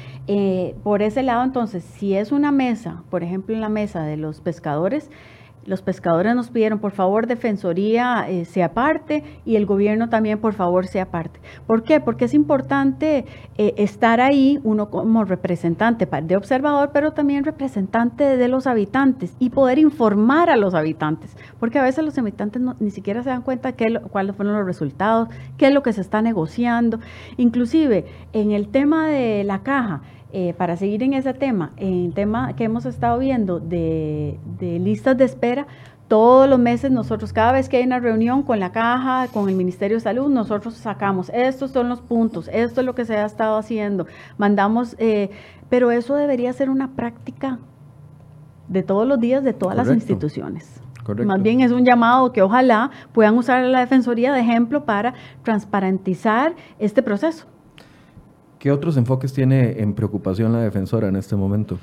por 0.82 1.02
ese 1.02 1.22
lado, 1.22 1.44
entonces, 1.44 1.84
si 1.84 2.14
es 2.14 2.32
una 2.32 2.50
mesa, 2.50 3.02
por 3.10 3.22
ejemplo, 3.22 3.54
en 3.54 3.60
la 3.60 3.68
mesa 3.68 4.04
de 4.04 4.16
los 4.16 4.40
pescadores, 4.40 5.10
los 5.64 5.82
pescadores 5.82 6.34
nos 6.34 6.50
pidieron, 6.50 6.78
por 6.78 6.92
favor, 6.92 7.26
Defensoría 7.26 8.26
eh, 8.28 8.44
sea 8.44 8.74
parte 8.74 9.24
y 9.44 9.56
el 9.56 9.66
gobierno 9.66 10.08
también, 10.08 10.38
por 10.38 10.54
favor, 10.54 10.86
sea 10.86 11.06
parte. 11.10 11.40
¿Por 11.66 11.82
qué? 11.82 12.00
Porque 12.00 12.24
es 12.24 12.34
importante 12.34 13.24
eh, 13.56 13.74
estar 13.76 14.20
ahí, 14.20 14.60
uno 14.64 14.90
como 14.90 15.24
representante 15.24 16.06
de 16.06 16.36
observador, 16.36 16.90
pero 16.92 17.12
también 17.12 17.44
representante 17.44 18.36
de 18.36 18.48
los 18.48 18.66
habitantes 18.66 19.34
y 19.38 19.50
poder 19.50 19.78
informar 19.78 20.50
a 20.50 20.56
los 20.56 20.74
habitantes, 20.74 21.36
porque 21.58 21.78
a 21.78 21.82
veces 21.82 22.04
los 22.04 22.18
habitantes 22.18 22.62
ni 22.80 22.90
siquiera 22.90 23.22
se 23.22 23.30
dan 23.30 23.42
cuenta 23.42 23.72
qué, 23.72 24.00
cuáles 24.10 24.36
fueron 24.36 24.54
los 24.56 24.66
resultados, 24.66 25.28
qué 25.56 25.68
es 25.68 25.74
lo 25.74 25.82
que 25.82 25.92
se 25.92 26.00
está 26.00 26.22
negociando. 26.22 26.98
Inclusive, 27.36 28.06
en 28.32 28.52
el 28.52 28.68
tema 28.68 29.08
de 29.08 29.44
la 29.44 29.62
caja, 29.62 30.02
eh, 30.34 30.54
para 30.56 30.78
seguir 30.78 31.02
en 31.02 31.12
ese 31.12 31.34
tema, 31.34 31.72
en 31.76 32.06
el 32.06 32.14
tema 32.14 32.56
que 32.56 32.64
hemos 32.64 32.86
estado 32.86 33.18
viendo 33.18 33.60
de, 33.60 34.38
listas 34.60 35.16
de 35.18 35.24
espera, 35.24 35.66
todos 36.08 36.48
los 36.48 36.58
meses 36.58 36.90
nosotros, 36.90 37.34
cada 37.34 37.52
vez 37.52 37.68
que 37.68 37.76
hay 37.76 37.84
una 37.84 38.00
reunión 38.00 38.42
con 38.42 38.58
la 38.58 38.72
caja, 38.72 39.28
con 39.28 39.50
el 39.50 39.54
Ministerio 39.54 39.98
de 39.98 40.00
Salud, 40.00 40.30
nosotros 40.30 40.74
sacamos, 40.74 41.30
estos 41.34 41.72
son 41.72 41.90
los 41.90 42.00
puntos, 42.00 42.48
esto 42.50 42.80
es 42.80 42.86
lo 42.86 42.94
que 42.94 43.04
se 43.04 43.16
ha 43.16 43.26
estado 43.26 43.58
haciendo, 43.58 44.06
mandamos, 44.38 44.96
eh, 44.98 45.30
pero 45.68 45.90
eso 45.90 46.14
debería 46.14 46.50
ser 46.54 46.70
una 46.70 46.92
práctica 46.92 47.58
de 48.68 48.82
todos 48.82 49.06
los 49.06 49.20
días 49.20 49.44
de 49.44 49.52
todas 49.52 49.76
las 49.76 49.90
instituciones. 49.90 50.80
Más 51.26 51.42
bien 51.42 51.60
es 51.60 51.72
un 51.72 51.84
llamado 51.84 52.32
que 52.32 52.40
ojalá 52.40 52.90
puedan 53.12 53.36
usar 53.36 53.64
la 53.64 53.80
Defensoría 53.80 54.32
de 54.32 54.40
ejemplo 54.40 54.86
para 54.86 55.12
transparentizar 55.42 56.54
este 56.78 57.02
proceso. 57.02 57.46
¿Qué 58.62 58.70
otros 58.70 58.96
enfoques 58.96 59.32
tiene 59.32 59.80
en 59.80 59.92
preocupación 59.92 60.52
la 60.52 60.60
defensora 60.60 61.08
en 61.08 61.16
este 61.16 61.34
momento? 61.34 61.80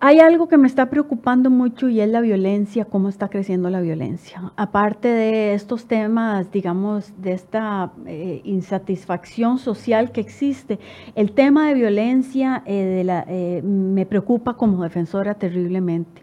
Hay 0.00 0.18
algo 0.18 0.48
que 0.48 0.56
me 0.56 0.66
está 0.66 0.88
preocupando 0.88 1.50
mucho 1.50 1.90
y 1.90 2.00
es 2.00 2.08
la 2.08 2.22
violencia, 2.22 2.86
cómo 2.86 3.10
está 3.10 3.28
creciendo 3.28 3.68
la 3.68 3.82
violencia. 3.82 4.50
Aparte 4.56 5.08
de 5.08 5.52
estos 5.52 5.84
temas, 5.84 6.50
digamos, 6.50 7.12
de 7.20 7.34
esta 7.34 7.92
eh, 8.06 8.40
insatisfacción 8.44 9.58
social 9.58 10.10
que 10.10 10.22
existe, 10.22 10.78
el 11.14 11.32
tema 11.32 11.68
de 11.68 11.74
violencia 11.74 12.62
eh, 12.64 13.04
eh, 13.28 13.60
me 13.62 14.06
preocupa 14.06 14.54
como 14.54 14.82
defensora 14.82 15.34
terriblemente. 15.34 16.22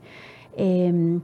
Em, 0.57 1.21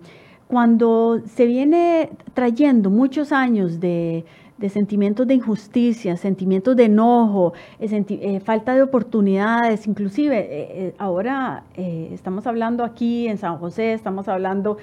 cuando 0.47 1.21
se 1.25 1.47
viene 1.47 2.11
trayendo 2.35 2.91
muchos 2.91 3.31
años 3.31 3.79
de 3.79 4.25
de 4.57 4.69
sentimientos 4.69 5.27
de 5.27 5.33
injusticia, 5.33 6.15
sentimientos 6.15 6.75
de 6.75 6.85
enojo, 6.85 7.53
eh, 7.79 8.05
eh, 8.09 8.39
falta 8.39 8.73
de 8.73 8.83
oportunidades, 8.83 9.85
inclusive 9.85 10.47
eh, 10.49 10.95
ahora 10.97 11.63
estamos 11.75 12.47
hablando 12.47 12.83
aquí 12.83 13.27
en 13.27 13.37
San 13.37 13.57
José, 13.57 13.93
estamos 13.93 14.27
hablando 14.27 14.77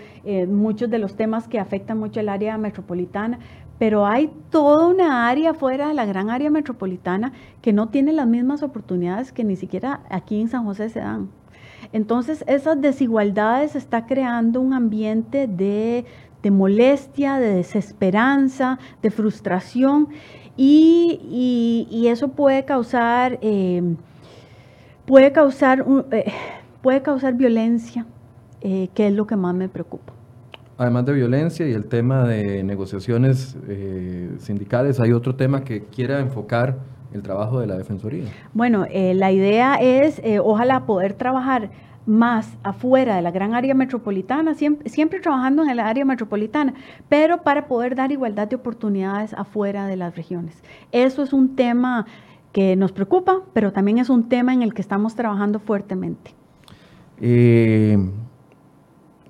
muchos 0.49 0.91
de 0.91 0.99
los 0.99 1.17
temas 1.17 1.49
que 1.49 1.59
afectan 1.59 1.99
mucho 1.99 2.21
el 2.21 2.29
área 2.29 2.59
metropolitana, 2.59 3.39
pero 3.79 4.07
hay 4.07 4.31
toda 4.51 4.87
una 4.87 5.29
área 5.29 5.55
fuera 5.55 5.89
de 5.89 5.95
la 5.95 6.05
gran 6.05 6.31
área 6.31 6.51
metropolitana 6.51 7.33
que 7.63 7.73
no 7.73 7.89
tiene 7.89 8.13
las 8.13 8.27
mismas 8.27 8.63
oportunidades 8.63 9.33
que 9.33 9.43
ni 9.43 9.57
siquiera 9.57 10.01
aquí 10.11 10.41
en 10.41 10.49
San 10.49 10.65
José 10.65 10.91
se 10.91 11.01
dan. 11.01 11.31
Entonces, 11.93 12.45
esas 12.47 12.81
desigualdades 12.81 13.75
está 13.75 14.07
creando 14.07 14.61
un 14.61 14.73
ambiente 14.73 15.49
de 15.49 16.05
de 16.43 16.51
molestia, 16.51 17.39
de 17.39 17.55
desesperanza, 17.55 18.79
de 19.03 19.11
frustración 19.11 20.09
y, 20.57 22.07
eso 22.09 22.29
puede 22.29 22.65
causar, 22.65 23.39
em, 23.41 23.97
puede, 25.07 25.33
causar 25.33 25.85
eh, 26.11 26.31
puede 26.83 27.03
causar 27.03 27.35
violencia, 27.35 28.07
eh, 28.61 28.89
que 28.95 29.07
es 29.07 29.15
lo 29.15 29.27
que 29.27 29.37
más 29.37 29.55
me 29.55 29.69
preocupa. 29.69 30.13
Además 30.77 31.07
de 31.07 31.13
violencia 31.13 31.67
y 31.67 31.73
el 31.73 31.87
tema 31.87 32.27
de 32.27 32.63
negociaciones 32.65 33.57
eh, 33.69 34.31
sindicales, 34.39 35.01
hay 35.01 35.13
otro 35.13 35.37
tema 35.37 35.63
que 35.63 35.85
quiera 35.85 36.19
enfocar 36.21 36.79
el 37.13 37.23
trabajo 37.23 37.61
de 37.61 37.67
la 37.67 37.77
Defensoría. 37.77 38.25
Bueno, 38.55 38.87
la 38.91 39.31
idea 39.33 39.75
es, 39.75 40.21
ojalá, 40.43 40.87
poder 40.87 41.13
trabajar 41.13 41.71
más 42.07 42.57
afuera 42.63 43.17
de 43.17 43.23
la 43.23 43.31
gran 43.31 43.55
área 43.55 43.75
metropolitana, 43.75 44.55
siempre, 44.55 45.21
trabajando 45.21 45.63
en 45.63 45.71
el 45.71 45.81
área 45.81 46.05
metropolitana, 46.05 46.75
pero 47.09 47.43
para 47.43 47.67
poder 47.67 47.95
dar 47.95 48.13
igualdad 48.13 48.49
de 48.49 48.57
oportunidades 48.57 49.35
afuera 49.35 49.87
de 49.87 49.97
las 49.97 50.17
regiones. 50.17 50.63
Eso 50.91 51.23
es 51.23 51.33
un 51.33 51.55
tema 51.55 52.07
que 52.53 52.77
nos 52.77 52.93
preocupa, 52.93 53.43
pero 53.53 53.73
también 53.73 53.99
es 53.99 54.11
un 54.11 54.29
tema 54.29 54.53
en 54.53 54.63
el 54.63 54.75
que 54.75 54.83
estamos 54.83 55.15
trabajando 55.15 55.59
fuertemente. 55.59 56.35
Eh, 57.21 57.97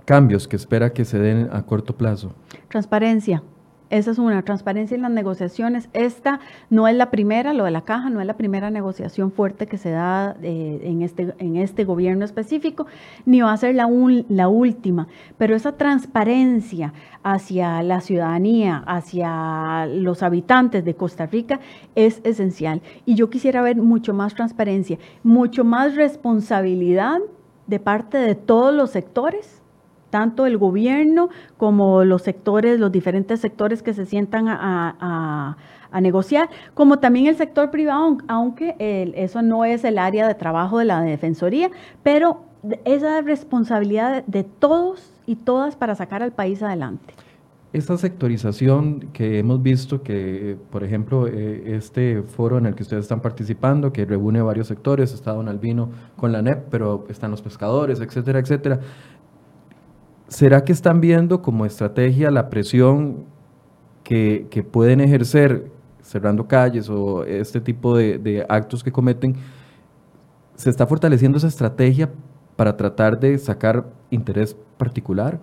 cambios 0.05 0.49
que 0.49 0.57
espera 0.57 0.93
que 0.93 1.05
se 1.05 1.19
den 1.19 1.49
a 1.53 1.63
corto 1.63 1.97
plazo. 1.97 2.33
Transparencia. 2.69 3.43
Esa 3.93 4.11
es 4.13 4.19
una, 4.19 4.41
transparencia 4.41 4.95
en 4.95 5.03
las 5.03 5.11
negociaciones. 5.11 5.91
Esta 5.93 6.41
no 6.71 6.89
es 6.89 6.97
la 6.97 7.11
primera, 7.11 7.53
lo 7.53 7.65
de 7.65 7.71
la 7.71 7.83
caja, 7.83 8.09
no 8.09 8.23
es 8.23 8.27
la 8.27 8.39
primera 8.39 8.71
negociación 8.71 9.31
fuerte 9.31 9.67
que 9.67 9.77
se 9.77 9.91
da 9.91 10.35
eh, 10.43 10.81
en, 10.85 11.03
este, 11.03 11.35
en 11.39 11.59
este 11.59 11.85
gobierno 11.85 12.25
específico, 12.25 12.87
ni 13.27 13.43
va 13.43 13.53
a 13.53 13.57
ser 13.59 13.75
la, 13.75 13.87
la 14.31 14.49
última. 14.49 15.09
Pero 15.37 15.55
esa 15.55 15.73
transparencia 15.73 16.95
hacia 17.23 17.83
la 17.83 18.01
ciudadanía, 18.01 18.83
hacia 18.87 19.85
los 19.85 20.23
habitantes 20.23 20.87
de 20.87 20.95
Costa 20.95 21.27
Rica 21.27 21.61
es 21.95 22.23
esencial. 22.25 22.81
Y 23.05 23.15
yo 23.15 23.29
quisiera 23.29 23.61
ver 23.61 23.77
mucho 23.77 24.15
más 24.15 24.35
transparencia, 24.35 24.99
mucho 25.23 25.65
más 25.65 25.97
responsabilidad 25.97 27.19
de 27.67 27.79
parte 27.79 28.17
de 28.17 28.37
todos 28.37 28.73
los 28.73 28.89
sectores 28.89 29.62
tanto 30.13 30.45
el 30.45 30.59
gobierno 30.59 31.31
como 31.57 32.05
los 32.05 32.21
sectores, 32.21 32.79
los 32.79 32.93
diferentes 32.93 33.41
sectores 33.41 33.83
que 33.83 33.95
se 33.95 34.05
sientan 34.05 34.47
a, 34.47 35.57
negociar, 36.01 36.49
como 36.75 36.99
también 37.01 37.27
el 37.27 37.37
sector 37.37 37.71
privado, 37.71 38.19
aunque 38.29 38.77
eso 39.15 39.43
no 39.43 39.65
es 39.65 39.85
el 39.85 39.99
área 39.99 40.27
de 40.29 40.35
trabajo 40.35 40.79
de 40.79 40.87
la 40.87 41.01
Defensoría, 41.01 41.71
pero 42.03 42.45
esa 42.85 43.21
responsabilidad 43.23 44.25
de 44.27 44.45
todos 44.45 45.13
y 45.27 45.37
todas 45.37 45.77
para 45.77 45.95
sacar 45.95 46.23
al 46.23 46.33
país 46.33 46.63
adelante. 46.63 47.15
esa 47.73 47.97
sectorización 47.97 49.09
que 49.15 49.39
hemos 49.39 49.63
visto 49.63 50.03
que, 50.03 50.57
por 50.71 50.85
ejemplo, 50.85 51.27
eh, 51.27 51.75
este 51.75 52.23
foro 52.23 52.59
en 52.59 52.67
el 52.67 52.75
que 52.75 52.83
ustedes 52.83 53.05
están 53.05 53.21
participando, 53.21 53.93
que 53.93 54.05
reúne 54.05 54.43
varios 54.43 54.67
sectores, 54.67 55.15
está 55.15 55.33
Don 55.33 55.49
Albino 55.49 55.91
con 56.17 56.33
la 56.33 56.43
NEP, 56.43 56.69
pero 56.71 57.07
están 57.09 57.31
los 57.31 57.41
pescadores, 57.41 58.01
etcétera, 58.01 58.41
etcétera. 58.41 58.81
¿Será 60.33 60.65
que 60.65 60.73
están 60.73 61.03
viendo 61.03 61.43
como 61.43 61.67
estrategia 61.67 62.31
la 62.31 62.49
presión 62.49 63.27
que, 64.03 64.67
pueden 64.73 65.03
ejercer 65.03 65.71
cerrando 66.01 66.49
calles 66.49 66.89
o 66.89 67.23
este 67.25 67.61
tipo 67.61 67.95
de 67.99 68.47
actos 68.49 68.83
que 68.83 68.91
cometen? 68.91 69.37
¿Se 70.55 70.71
está 70.71 70.87
fortaleciendo 70.87 71.37
esa 71.37 71.49
estrategia 71.49 72.11
para 72.57 72.75
tratar 72.79 73.21
de 73.21 73.37
sacar 73.37 73.85
interés 74.09 74.57
particular? 74.79 75.39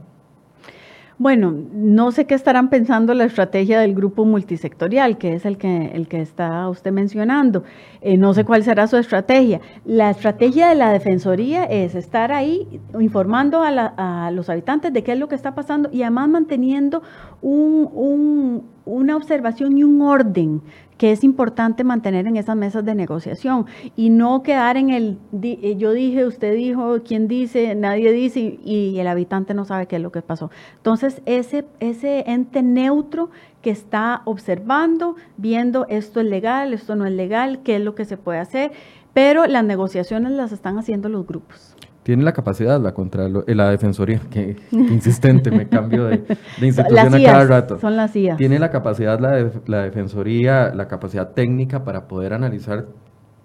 Bueno, 1.19 1.53
no 1.73 2.13
sé 2.13 2.25
qué 2.25 2.33
estarán 2.33 2.69
pensando 2.69 3.13
la 3.13 3.25
estrategia 3.25 3.81
del 3.81 3.93
grupo 3.93 4.23
multisectorial, 4.23 5.17
que 5.17 5.33
es 5.33 5.45
el 5.45 5.57
que, 5.57 5.87
el 5.87 6.07
que 6.07 6.21
está 6.21 6.69
usted 6.69 6.93
mencionando. 6.93 7.65
Eh, 7.99 8.15
no 8.15 8.33
sé 8.33 8.45
cuál 8.45 8.63
será 8.63 8.87
su 8.87 8.95
estrategia. 8.95 9.59
La 9.83 10.11
estrategia 10.11 10.69
de 10.69 10.75
la 10.75 10.93
Defensoría 10.93 11.65
es 11.65 11.93
estar 11.93 12.31
ahí 12.31 12.79
informando 12.97 13.61
a, 13.61 14.31
los 14.31 14.49
habitantes 14.49 14.93
de 14.93 15.03
qué 15.03 15.11
es 15.11 15.19
lo 15.19 15.27
que 15.27 15.35
está 15.35 15.55
pasando 15.55 15.89
y 15.91 16.03
además 16.03 16.29
manteniendo 16.29 17.03
una 17.41 19.17
observación 19.17 19.77
y 19.77 19.83
un 19.83 20.01
orden 20.01 20.61
que 20.99 21.13
es 21.13 21.23
importante 21.23 21.85
mantener 21.85 22.27
en 22.27 22.35
esas 22.35 22.57
mesas 22.57 22.83
de 22.83 22.93
negociación 22.93 23.65
y 23.95 24.09
no 24.09 24.43
quedar 24.43 24.75
en 24.75 24.89
el 24.89 25.17
eh, 25.41 25.77
yo 25.77 25.93
dije, 25.93 26.25
usted 26.25 26.53
dijo, 26.55 26.97
quién 27.07 27.29
dice, 27.29 27.73
nadie 27.73 28.11
dice 28.11 28.59
y, 28.61 28.99
el 28.99 29.07
habitante 29.07 29.53
no 29.53 29.63
sabe 29.63 29.87
qué 29.87 29.95
es 29.95 30.01
lo 30.01 30.11
que 30.11 30.21
pasó. 30.21 30.51
Entonces, 30.75 31.21
ese, 31.25 31.65
ese 31.79 32.25
ente 32.27 32.61
neutro 32.61 33.29
que 33.61 33.69
está 33.69 34.23
observando, 34.25 35.15
viendo 35.37 35.87
esto 35.87 36.19
es 36.19 36.25
legal, 36.25 36.73
esto 36.73 36.97
no 36.97 37.05
es 37.05 37.13
legal, 37.13 37.61
qué 37.63 37.77
es 37.77 37.81
lo 37.81 37.95
que 37.95 38.03
se 38.03 38.17
puede 38.17 38.39
hacer, 38.39 38.73
pero 39.13 39.45
las 39.47 39.63
negociaciones 39.63 40.33
las 40.33 40.51
están 40.51 40.77
haciendo 40.77 41.07
los 41.07 41.25
grupos 41.25 41.77
tiene 42.09 42.23
la 42.23 42.33
capacidad 42.33 42.81
la 42.81 42.91
contra 42.91 43.27
eh, 43.27 43.53
la 43.53 43.69
defensoría, 43.69 44.19
que, 44.31 44.55
insistente, 44.71 45.51
me 45.51 45.69
cambio 45.69 46.05
de, 46.05 46.23
institución 46.59 47.13
a 47.13 47.23
cada 47.23 47.45
rato. 47.45 47.77
Son 47.77 47.95
las 47.95 48.15
IAS. 48.15 48.35
Tiene 48.35 48.57
la 48.57 48.71
capacidad 48.71 49.19
la, 49.19 49.47
la 49.67 49.83
defensoría, 49.83 50.73
la 50.73 50.87
capacidad 50.87 51.33
técnica 51.33 51.83
para 51.83 52.07
poder 52.07 52.33
analizar 52.33 52.87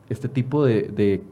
este 0.08 0.30
tipo 0.30 0.64
de, 0.64 0.84
de 0.84 1.22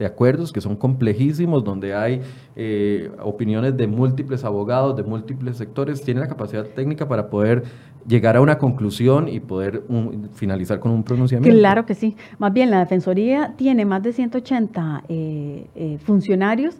de 0.00 0.06
acuerdos 0.06 0.50
que 0.50 0.62
son 0.62 0.76
complejísimos, 0.76 1.62
donde 1.62 1.94
hay 1.94 2.22
eh, 2.56 3.10
opiniones 3.22 3.76
de 3.76 3.86
múltiples 3.86 4.44
abogados, 4.44 4.96
de 4.96 5.02
múltiples 5.02 5.58
sectores, 5.58 6.00
tiene 6.00 6.20
la 6.20 6.26
capacidad 6.26 6.64
técnica 6.64 7.06
para 7.06 7.28
poder 7.28 7.64
llegar 8.06 8.36
a 8.36 8.40
una 8.40 8.58
conclusión 8.58 9.28
y 9.28 9.40
poder 9.40 9.82
finalizar 10.34 10.80
con 10.80 10.92
un 10.92 11.02
pronunciamiento. 11.02 11.58
Claro 11.58 11.86
que 11.86 11.94
sí. 11.94 12.16
Más 12.38 12.52
bien, 12.52 12.70
la 12.70 12.80
Defensoría 12.80 13.54
tiene 13.56 13.84
más 13.84 14.02
de 14.02 14.12
180 14.12 15.04
eh, 15.08 15.66
eh, 15.74 15.98
funcionarios 16.04 16.76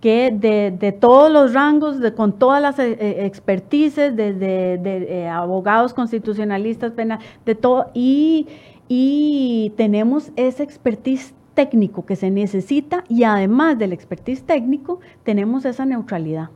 que 0.00 0.32
de, 0.34 0.92
todos 0.92 1.30
los 1.30 1.52
rangos, 1.52 1.96
con 2.16 2.38
todas 2.38 2.62
las 2.62 2.78
expertices, 2.78 4.16
desde 4.16 4.78
de, 4.78 5.28
abogados 5.28 5.92
constitucionalistas, 5.92 6.92
penal, 6.92 7.18
de 7.44 7.54
todo, 7.54 7.90
y, 7.92 8.46
y 8.88 9.74
tenemos 9.76 10.32
esa 10.36 10.62
expertise 10.62 11.34
técnico 11.52 12.06
que 12.06 12.16
se 12.16 12.30
necesita 12.30 13.04
y 13.08 13.24
además 13.24 13.78
del 13.78 13.92
expertise 13.92 14.42
técnico 14.42 15.00
tenemos 15.22 15.66
esa 15.66 15.84
neutralidad 15.84 16.48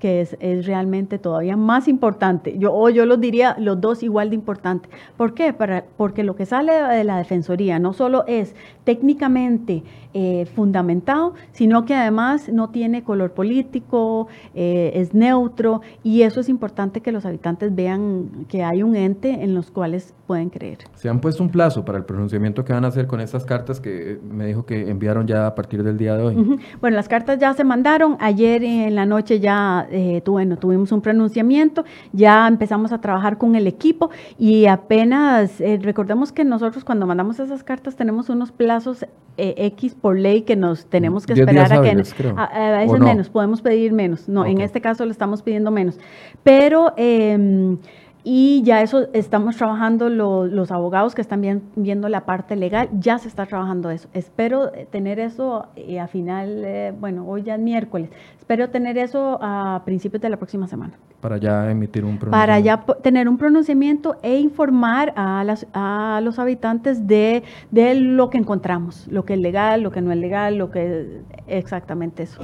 que 0.00 0.20
es, 0.20 0.36
es, 0.40 0.66
realmente 0.66 1.18
todavía 1.18 1.56
más 1.56 1.86
importante. 1.86 2.58
Yo, 2.58 2.72
o 2.74 2.88
yo 2.90 3.06
los 3.06 3.20
diría 3.20 3.54
los 3.58 3.80
dos 3.80 4.02
igual 4.02 4.30
de 4.30 4.34
importante. 4.34 4.88
¿Por 5.16 5.34
qué? 5.34 5.52
Para, 5.52 5.84
porque 5.96 6.24
lo 6.24 6.34
que 6.34 6.46
sale 6.46 6.72
de 6.72 7.04
la 7.04 7.18
Defensoría 7.18 7.78
no 7.78 7.92
solo 7.92 8.24
es 8.26 8.56
técnicamente 8.82 9.84
eh, 10.14 10.46
fundamentado, 10.54 11.34
sino 11.52 11.84
que 11.84 11.94
además 11.94 12.48
no 12.48 12.70
tiene 12.70 13.02
color 13.04 13.32
político, 13.32 14.28
eh, 14.54 14.92
es 14.94 15.14
neutro 15.14 15.82
y 16.02 16.22
eso 16.22 16.40
es 16.40 16.48
importante 16.48 17.00
que 17.00 17.12
los 17.12 17.24
habitantes 17.24 17.74
vean 17.74 18.46
que 18.48 18.62
hay 18.62 18.82
un 18.82 18.96
ente 18.96 19.42
en 19.42 19.54
los 19.54 19.70
cuales 19.70 20.14
pueden 20.26 20.50
creer. 20.50 20.78
Se 20.94 21.08
han 21.08 21.20
puesto 21.20 21.42
un 21.42 21.50
plazo 21.50 21.84
para 21.84 21.98
el 21.98 22.04
pronunciamiento 22.04 22.64
que 22.64 22.72
van 22.72 22.84
a 22.84 22.88
hacer 22.88 23.06
con 23.06 23.20
estas 23.20 23.44
cartas 23.44 23.80
que 23.80 24.18
me 24.30 24.46
dijo 24.46 24.64
que 24.64 24.88
enviaron 24.88 25.26
ya 25.26 25.46
a 25.46 25.54
partir 25.54 25.82
del 25.82 25.96
día 25.96 26.16
de 26.16 26.22
hoy. 26.22 26.60
Bueno, 26.80 26.96
las 26.96 27.08
cartas 27.08 27.38
ya 27.38 27.52
se 27.54 27.64
mandaron, 27.64 28.16
ayer 28.20 28.62
en 28.62 28.94
la 28.94 29.06
noche 29.06 29.40
ya 29.40 29.86
eh, 29.90 30.22
bueno, 30.26 30.56
tuvimos 30.56 30.92
un 30.92 31.00
pronunciamiento, 31.00 31.84
ya 32.12 32.46
empezamos 32.46 32.92
a 32.92 33.00
trabajar 33.00 33.38
con 33.38 33.54
el 33.56 33.66
equipo 33.66 34.10
y 34.38 34.66
apenas, 34.66 35.60
eh, 35.60 35.78
recordemos 35.82 36.32
que 36.32 36.44
nosotros 36.44 36.84
cuando 36.84 37.06
mandamos 37.06 37.40
esas 37.40 37.64
cartas 37.64 37.96
tenemos 37.96 38.28
unos 38.28 38.52
plazos 38.52 39.04
eh, 39.36 39.54
X 39.56 39.94
por 40.00 40.18
ley 40.18 40.42
que 40.42 40.56
nos 40.56 40.86
tenemos 40.86 41.26
que 41.26 41.34
esperar 41.34 41.72
a 41.72 41.82
que... 41.82 41.90
A, 42.36 42.78
veces 42.78 43.00
menos, 43.00 43.28
podemos 43.28 43.62
pedir 43.62 43.92
menos, 43.92 44.28
no, 44.28 44.44
en 44.44 44.60
este 44.60 44.80
caso 44.80 45.04
le 45.04 45.12
estamos 45.12 45.42
pidiendo 45.42 45.70
menos, 45.70 45.98
pero... 46.42 46.92
Em, 46.96 47.78
y 48.24 48.62
ya 48.64 48.82
eso 48.82 49.08
estamos 49.12 49.56
trabajando 49.56 50.08
los 50.08 50.70
abogados 50.70 51.14
que 51.14 51.22
están 51.22 51.62
viendo 51.76 52.08
la 52.08 52.24
parte 52.24 52.56
legal, 52.56 52.88
ya 52.92 53.18
se 53.18 53.28
está 53.28 53.46
trabajando 53.46 53.90
eso. 53.90 54.08
Espero 54.12 54.70
tener 54.90 55.18
eso 55.18 55.66
a 56.00 56.06
final, 56.06 56.94
bueno, 56.98 57.26
hoy 57.26 57.42
ya 57.42 57.54
es 57.54 57.60
miércoles, 57.60 58.10
Espero 58.50 58.68
tener 58.68 58.98
eso 58.98 59.38
a 59.40 59.82
principios 59.84 60.20
de 60.22 60.28
la 60.28 60.36
próxima 60.36 60.66
semana. 60.66 60.94
Para 61.20 61.36
ya 61.36 61.70
emitir 61.70 62.04
un 62.04 62.18
pronunciamiento. 62.18 62.30
Para 62.32 62.58
ya 62.58 62.84
tener 63.00 63.28
un 63.28 63.38
pronunciamiento 63.38 64.16
e 64.24 64.40
informar 64.40 65.12
a, 65.14 65.44
las, 65.44 65.68
a 65.72 66.20
los 66.20 66.40
habitantes 66.40 67.06
de, 67.06 67.44
de 67.70 67.94
lo 67.94 68.28
que 68.28 68.38
encontramos, 68.38 69.06
lo 69.06 69.24
que 69.24 69.34
es 69.34 69.38
legal, 69.38 69.82
lo 69.82 69.92
que 69.92 70.00
no 70.00 70.10
es 70.10 70.18
legal, 70.18 70.56
lo 70.56 70.72
que 70.72 71.20
exactamente 71.46 72.24
eso. 72.24 72.42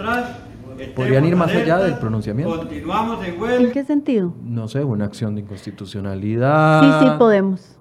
¿Podrían 0.94 1.24
ir 1.24 1.36
más 1.36 1.54
allá 1.54 1.78
del 1.78 1.98
pronunciamiento? 1.98 2.58
Continuamos 2.58 3.24
en 3.24 3.64
¿En 3.66 3.72
qué 3.72 3.84
sentido? 3.84 4.32
No 4.44 4.68
sé, 4.68 4.84
una 4.84 5.04
acción 5.04 5.34
de 5.34 5.42
inconstitucionalidad. 5.42 7.00
Sí, 7.00 7.06
sí, 7.06 7.12
podemos. 7.18 7.76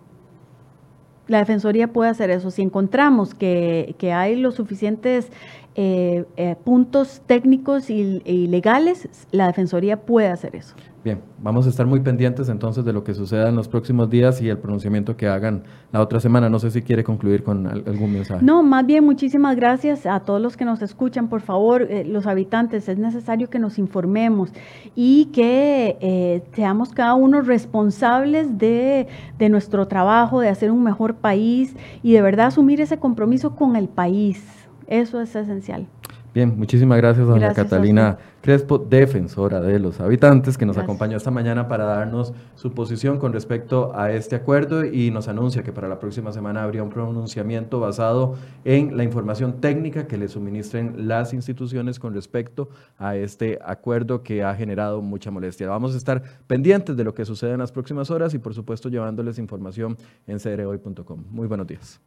La 1.27 1.39
Defensoría 1.39 1.91
puede 1.91 2.12
hacer 2.12 2.29
eso. 2.29 2.51
Si 2.51 2.62
encontramos 2.62 3.34
que, 3.34 3.95
que 3.97 4.13
hay 4.13 4.36
los 4.36 4.55
suficientes 4.55 5.31
eh, 5.77 6.23
eh, 6.38 6.55
puntos 6.63 7.21
técnicos 7.25 7.89
y, 7.89 8.47
legales, 8.47 9.10
la 9.31 9.47
Defensoría 9.47 9.99
puede 10.01 10.29
hacer 10.29 10.55
eso. 10.55 10.73
Bien, 11.05 11.21
vamos 11.37 11.67
a 11.67 11.69
estar 11.69 11.85
muy 11.85 11.99
pendientes 11.99 12.49
entonces 12.49 12.83
de 12.83 12.91
lo 12.91 13.03
que 13.03 13.13
suceda 13.13 13.49
en 13.49 13.55
los 13.55 13.67
próximos 13.67 14.09
días 14.09 14.41
y 14.41 14.49
el 14.49 14.57
pronunciamiento 14.57 15.15
que 15.15 15.27
hagan 15.27 15.61
la 15.91 16.01
otra 16.01 16.19
semana. 16.19 16.49
No 16.49 16.57
sé 16.57 16.71
si 16.71 16.81
quiere 16.81 17.03
concluir 17.03 17.43
con 17.43 17.67
algún 17.67 18.11
mensaje. 18.11 18.43
No, 18.43 18.63
más 18.63 18.87
bien 18.87 19.05
muchísimas 19.05 19.55
gracias 19.55 20.07
a 20.07 20.21
todos 20.21 20.41
los 20.41 20.57
que 20.57 20.65
nos 20.65 20.81
escuchan. 20.81 21.27
Por 21.27 21.41
favor, 21.41 21.83
eh, 21.83 22.05
los 22.05 22.25
habitantes, 22.25 22.89
es 22.89 22.97
necesario 22.97 23.51
que 23.51 23.59
nos 23.59 23.77
informemos 23.77 24.49
y 24.95 25.25
que 25.25 26.41
seamos 26.55 26.89
cada 26.89 27.13
uno 27.13 27.41
responsables 27.41 28.57
de, 28.57 29.07
de 29.37 29.49
nuestro 29.49 29.87
trabajo, 29.87 30.39
de 30.39 30.49
hacer 30.49 30.71
un 30.71 30.83
mejor 30.83 31.17
país 31.17 31.75
y 32.01 32.13
de 32.13 32.23
verdad 32.23 32.47
asumir 32.47 32.81
ese 32.81 32.97
compromiso 32.97 33.55
con 33.55 33.75
el 33.75 33.89
país 33.89 34.43
eso 34.87 35.19
es 35.19 35.35
esencial. 35.35 35.87
Bien, 36.35 36.53
muchísimas 36.57 36.97
gracias, 36.97 37.25
doña 37.25 37.53
Catalina 37.53 38.17
Crespo, 38.41 38.77
defensora 38.77 39.61
de 39.61 39.79
los 39.79 40.01
habitantes, 40.01 40.57
que 40.57 40.65
nos 40.65 40.77
acompañó 40.77 41.15
esta 41.15 41.31
mañana 41.31 41.69
para 41.69 41.85
darnos 41.85 42.33
su 42.55 42.73
posición 42.73 43.19
con 43.19 43.31
respecto 43.31 43.93
a 43.95 44.11
este 44.11 44.35
acuerdo 44.35 44.83
y 44.83 45.11
nos 45.11 45.29
anuncia 45.29 45.63
que 45.63 45.71
para 45.71 45.87
la 45.87 45.97
próxima 45.97 46.33
semana 46.33 46.63
habría 46.63 46.83
un 46.83 46.89
pronunciamiento 46.89 47.79
basado 47.79 48.35
en 48.65 48.97
la 48.97 49.05
información 49.05 49.61
técnica 49.61 50.07
que 50.07 50.17
le 50.17 50.27
suministren 50.27 51.07
las 51.07 51.33
instituciones 51.33 51.99
con 51.99 52.13
respecto 52.13 52.67
a 52.97 53.15
este 53.15 53.57
acuerdo 53.63 54.21
que 54.21 54.43
ha 54.43 54.53
generado 54.55 55.01
mucha 55.01 55.31
molestia. 55.31 55.69
Vamos 55.69 55.93
a 55.93 55.97
estar 55.97 56.21
pendientes 56.47 56.97
de 56.97 57.05
lo 57.05 57.13
que 57.13 57.23
sucede 57.23 57.53
en 57.53 57.59
las 57.59 57.71
próximas 57.71 58.11
horas 58.11 58.33
y 58.33 58.39
por 58.39 58.53
supuesto 58.53 58.89
llevándoles 58.89 59.39
información 59.39 59.95
en 60.27 60.38
crhoy.com. 60.39 61.23
Muy 61.31 61.47
buenos 61.47 61.65
días. 61.65 62.01